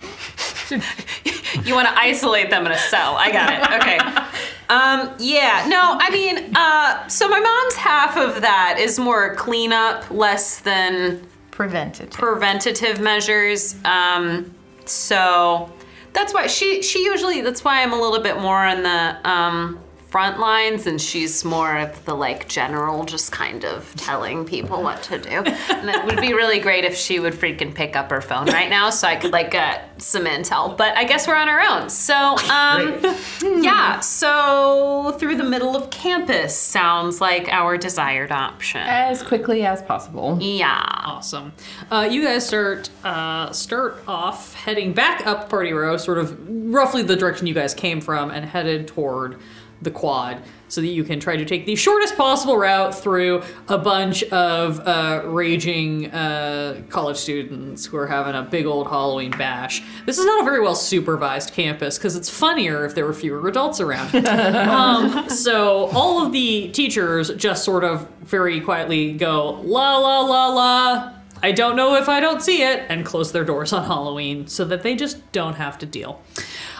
[1.64, 3.16] you want to isolate them in a cell.
[3.16, 3.80] I got it.
[3.80, 3.98] Okay.
[4.68, 10.10] Um, yeah, no, I mean, uh, so my mom's half of that is more cleanup,
[10.10, 12.10] less than Preventative.
[12.10, 13.74] preventative measures.
[13.84, 14.54] Um,
[14.86, 15.70] so
[16.14, 19.78] that's why she she usually that's why I'm a little bit more on the um,
[20.12, 25.02] front lines and she's more of the like general just kind of telling people what
[25.02, 25.30] to do.
[25.30, 28.68] and it would be really great if she would freaking pick up her phone right
[28.68, 30.76] now so I could like get some intel.
[30.76, 31.88] But I guess we're on our own.
[31.88, 33.00] So um,
[33.64, 38.82] yeah, so through the middle of campus sounds like our desired option.
[38.82, 40.36] as quickly as possible.
[40.42, 40.84] Yeah.
[41.04, 41.54] Awesome.
[41.90, 46.36] Uh, you guys start uh, start off heading back up Party Row, sort of
[46.70, 49.38] roughly the direction you guys came from, and headed toward
[49.82, 53.76] the quad, so that you can try to take the shortest possible route through a
[53.76, 59.82] bunch of uh, raging uh, college students who are having a big old Halloween bash.
[60.06, 63.46] This is not a very well supervised campus because it's funnier if there were fewer
[63.48, 64.14] adults around.
[64.26, 70.48] um, so all of the teachers just sort of very quietly go la la la
[70.48, 71.12] la.
[71.44, 74.64] I don't know if I don't see it, and close their doors on Halloween so
[74.66, 76.22] that they just don't have to deal.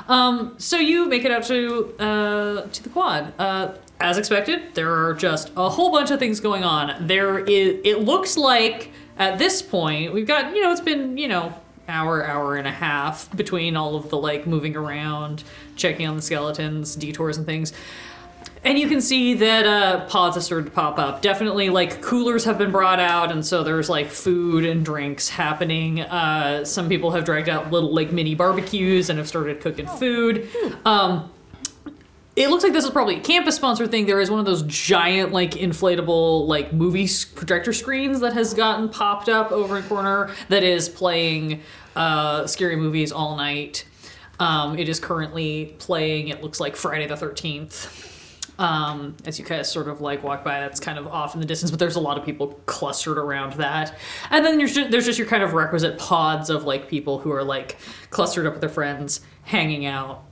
[0.08, 3.32] Um, so you make it out to uh, to the quad.
[3.38, 7.06] Uh, as expected, there are just a whole bunch of things going on.
[7.06, 7.80] There is.
[7.84, 11.54] It looks like at this point we've got you know it's been you know
[11.88, 15.44] hour hour and a half between all of the like moving around,
[15.76, 17.72] checking on the skeletons, detours and things.
[18.64, 21.20] And you can see that uh, pods have started to pop up.
[21.20, 26.00] Definitely, like coolers have been brought out, and so there's like food and drinks happening.
[26.00, 30.48] Uh, some people have dragged out little like mini barbecues and have started cooking food.
[30.84, 31.28] Um,
[32.36, 34.06] it looks like this is probably a campus sponsored thing.
[34.06, 38.54] There is one of those giant, like inflatable, like movie s- projector screens that has
[38.54, 41.60] gotten popped up over in corner that is playing
[41.96, 43.84] uh, scary movies all night.
[44.38, 46.28] Um, it is currently playing.
[46.28, 48.11] It looks like Friday the Thirteenth.
[48.58, 51.46] Um, as you guys sort of like walk by, that's kind of off in the
[51.46, 53.96] distance, but there's a lot of people clustered around that.
[54.30, 57.32] And then there's just, there's just your kind of requisite pods of like people who
[57.32, 57.76] are like
[58.10, 60.22] clustered up with their friends, hanging out.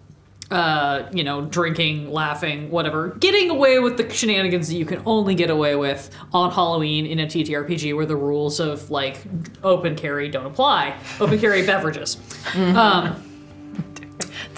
[0.51, 5.35] uh, you know, drinking, laughing, whatever, getting away with the shenanigans that you can only
[5.35, 9.19] get away with on Halloween in a TTRPG where the rules of like
[9.63, 10.97] open carry don't apply.
[11.21, 12.17] Open carry beverages.
[12.57, 13.30] Um,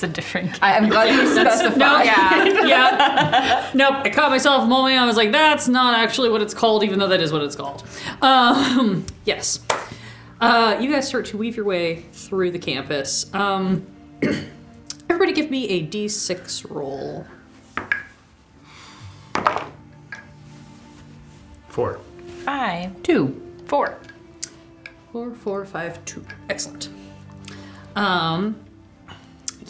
[0.03, 0.61] It's a different.
[0.61, 1.79] I, am glad you specified.
[1.79, 3.70] no, yeah, yeah.
[3.74, 3.99] Nope.
[4.05, 4.99] I caught myself a moment.
[4.99, 7.55] I was like, that's not actually what it's called, even though that is what it's
[7.55, 7.85] called.
[8.20, 9.61] Um, yes.
[10.41, 13.33] Uh, you guys start to weave your way through the campus.
[13.33, 13.87] Um,
[15.09, 17.24] everybody, give me a d6 roll.
[21.69, 22.01] Four.
[22.45, 23.01] Five.
[23.05, 23.41] Two.
[23.66, 23.99] Four.
[25.12, 26.24] Four, four, five, two.
[26.51, 26.89] Excellent.
[27.95, 28.57] Um,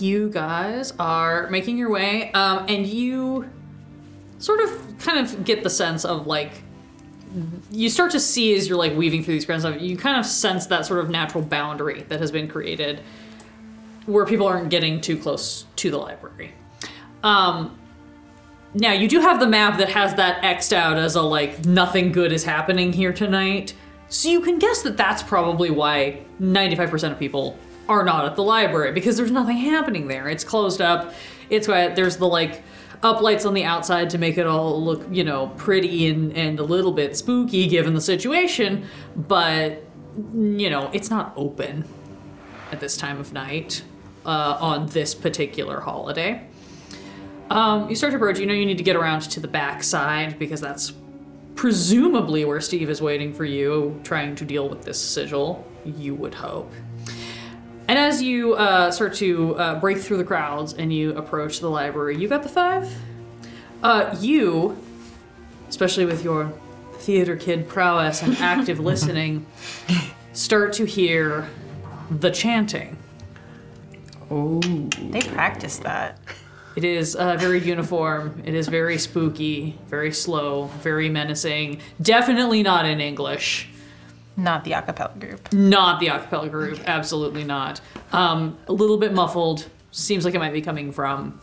[0.01, 3.51] you guys are making your way, um, and you
[4.39, 6.63] sort of kind of get the sense of like
[7.71, 10.67] you start to see as you're like weaving through these grounds you kind of sense
[10.67, 13.01] that sort of natural boundary that has been created
[14.07, 16.53] where people aren't getting too close to the library.
[17.23, 17.79] Um,
[18.75, 22.11] now you do have the map that has that xed out as a like nothing
[22.11, 23.75] good is happening here tonight.
[24.09, 27.57] So you can guess that that's probably why 95% of people
[27.93, 30.29] are not at the library because there's nothing happening there.
[30.29, 31.13] It's closed up.
[31.51, 32.63] It's why there's the like
[33.03, 36.59] up lights on the outside to make it all look, you know, pretty and, and
[36.59, 38.87] a little bit spooky given the situation,
[39.17, 39.85] but
[40.35, 41.85] you know, it's not open
[42.71, 43.83] at this time of night
[44.25, 46.47] uh, on this particular holiday.
[47.51, 49.83] Um, you start to approach, you know, you need to get around to the back
[49.83, 50.93] side because that's
[51.55, 56.35] presumably where Steve is waiting for you, trying to deal with this sigil, you would
[56.35, 56.73] hope.
[57.93, 61.69] And as you uh, start to uh, break through the crowds and you approach the
[61.69, 62.91] library, you got the five?
[63.83, 64.83] Uh, you,
[65.69, 66.55] especially with your
[66.95, 69.45] theater kid prowess and active listening,
[70.33, 71.51] start to hear
[72.11, 72.97] the chanting.
[74.31, 74.61] Oh.
[74.61, 76.19] They practice that.
[76.75, 78.43] It is uh, very uniform.
[78.47, 81.83] It is very spooky, very slow, very menacing.
[82.01, 83.69] Definitely not in English.
[84.37, 85.53] Not the acapella group.
[85.53, 86.81] Not the acapella group.
[86.87, 87.81] Absolutely not.
[88.13, 89.69] Um, a little bit muffled.
[89.91, 91.41] Seems like it might be coming from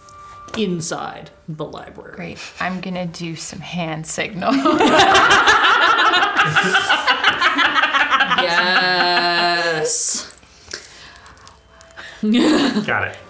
[0.57, 2.15] inside the library.
[2.15, 2.39] Great.
[2.59, 4.53] I'm gonna do some hand signal.
[8.41, 10.33] Yes.
[12.21, 13.17] Got it.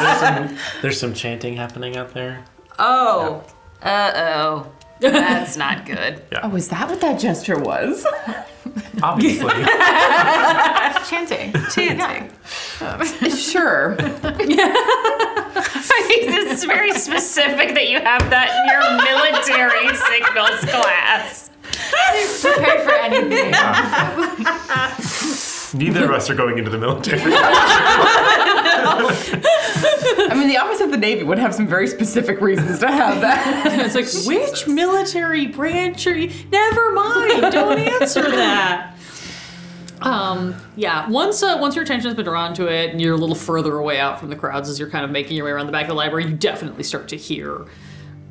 [0.00, 2.44] there's, some, there's some chanting happening out there.
[2.78, 3.44] Oh.
[3.82, 4.72] Uh oh.
[5.00, 6.22] That's not good.
[6.42, 8.06] Oh, is that what that gesture was?
[9.02, 9.50] Obviously.
[11.08, 11.52] Chanting.
[11.70, 12.30] Chanting.
[13.36, 13.96] sure.
[14.00, 14.34] I
[16.08, 21.50] mean, it's very specific that you have that in your military signals class.
[22.40, 23.52] Prepared for anything.
[25.74, 27.20] Neither of us are going into the military.
[30.22, 33.20] I mean, the Office of the Navy would have some very specific reasons to have
[33.20, 33.66] that.
[33.80, 36.32] It's like, which military branch are you?
[36.50, 37.52] Never mind.
[37.52, 38.96] Don't answer that.
[40.00, 41.08] Um, yeah.
[41.08, 43.76] Once uh, once your attention has been drawn to it, and you're a little further
[43.76, 45.82] away out from the crowds as you're kind of making your way around the back
[45.82, 47.66] of the library, you definitely start to hear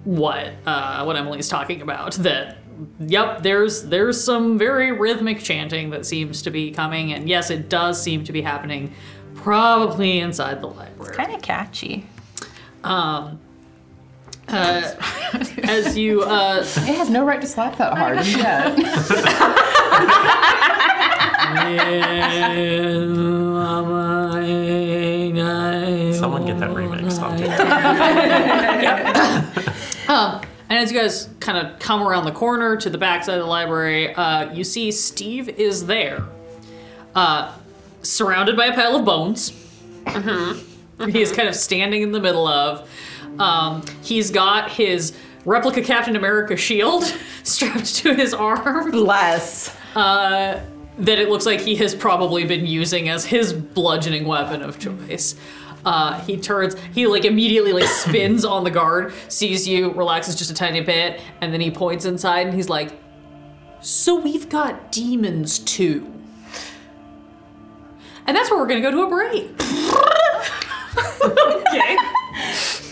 [0.03, 2.13] what uh, what Emily's talking about.
[2.15, 2.58] That
[2.99, 7.69] yep, there's there's some very rhythmic chanting that seems to be coming, and yes, it
[7.69, 8.93] does seem to be happening,
[9.35, 11.15] probably inside the library.
[11.15, 12.05] kind of catchy.
[12.83, 13.39] Um,
[14.47, 14.93] uh,
[15.63, 18.25] as you uh, It has no right to slap that hard.
[18.25, 18.75] Yeah.
[26.13, 27.19] Someone get that remix.
[27.19, 27.37] I'll
[30.07, 30.11] do.
[30.11, 33.43] Um, and as you guys kind of come around the corner to the backside of
[33.43, 36.23] the library, uh, you see Steve is there,
[37.15, 37.53] uh,
[38.01, 39.51] surrounded by a pile of bones.
[41.11, 42.89] He's kind of standing in the middle of.
[43.39, 45.13] Um, he's got his
[45.45, 47.03] replica Captain America shield
[47.43, 48.91] strapped to his arm.
[48.91, 49.75] Bless.
[49.95, 50.61] uh,
[50.99, 55.35] that it looks like he has probably been using as his bludgeoning weapon of choice.
[55.85, 60.51] Uh, he turns, he like immediately like spins on the guard, sees you, relaxes just
[60.51, 62.91] a tiny bit, and then he points inside and he's like,
[63.81, 66.11] "So we've got demons too."
[68.27, 69.49] And that's where we're gonna go to a break.
[71.23, 71.97] okay.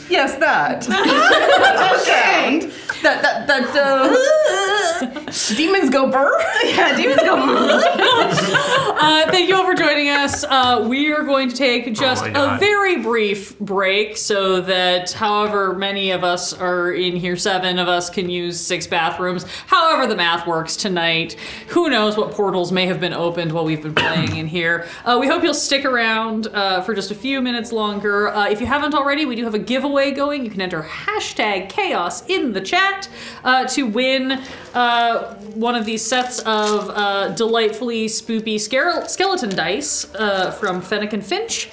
[0.09, 0.81] Yes, that.
[0.87, 2.71] that sound.
[3.01, 3.75] That that that.
[3.75, 6.33] Uh, Demons go burr.
[6.67, 7.35] Yeah, demons go.
[7.37, 10.43] uh, thank you all for joining us.
[10.43, 15.73] Uh, we are going to take just my a very brief break so that however
[15.73, 19.45] many of us are in here, seven of us can use six bathrooms.
[19.67, 21.33] However, the math works tonight.
[21.69, 24.87] Who knows what portals may have been opened while we've been playing in here.
[25.05, 28.29] Uh, we hope you'll stick around uh, for just a few minutes longer.
[28.29, 30.43] Uh, if you haven't already, we do have a giveaway going.
[30.43, 32.86] You can enter hashtag chaos in the chat
[33.43, 34.41] uh, to win
[34.73, 41.13] uh, one of these sets of uh, delightfully spoopy scare- skeleton dice uh, from Fennec
[41.13, 41.69] and Finch.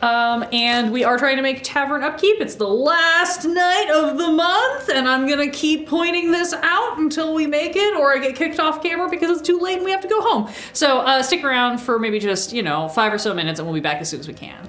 [0.00, 2.40] Um, and we are trying to make Tavern Upkeep.
[2.40, 7.34] It's the last night of the month, and I'm gonna keep pointing this out until
[7.34, 9.90] we make it, or I get kicked off camera because it's too late and we
[9.90, 10.52] have to go home.
[10.72, 13.74] So uh, stick around for maybe just you know five or so minutes, and we'll
[13.74, 14.68] be back as soon as we can.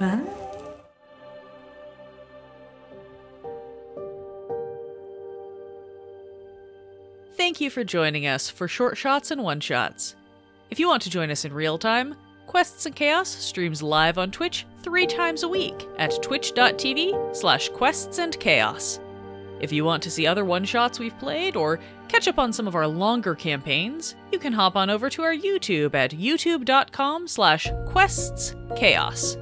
[0.00, 0.33] Bye.
[7.44, 10.16] Thank you for joining us for Short Shots and One Shots.
[10.70, 12.14] If you want to join us in real time,
[12.46, 18.18] Quests and Chaos streams live on Twitch three times a week at twitch.tv slash quests
[18.18, 18.98] and chaos.
[19.60, 22.66] If you want to see other one shots we've played or catch up on some
[22.66, 27.70] of our longer campaigns, you can hop on over to our YouTube at youtube.com slash
[27.84, 29.36] quests chaos.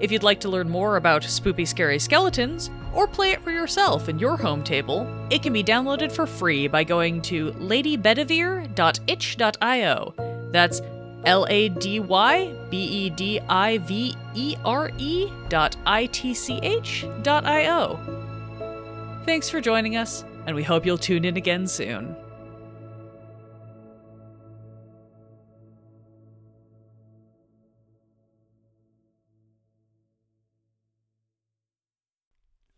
[0.00, 4.08] If you'd like to learn more about spoopy scary skeletons, or play it for yourself
[4.08, 10.14] in your home table, it can be downloaded for free by going to ladybedivere.itch.io.
[10.50, 10.80] That's
[11.24, 16.34] L A D Y B E D I V E R E dot I T
[16.34, 17.98] C H dot I O.
[19.24, 22.14] Thanks for joining us, and we hope you'll tune in again soon.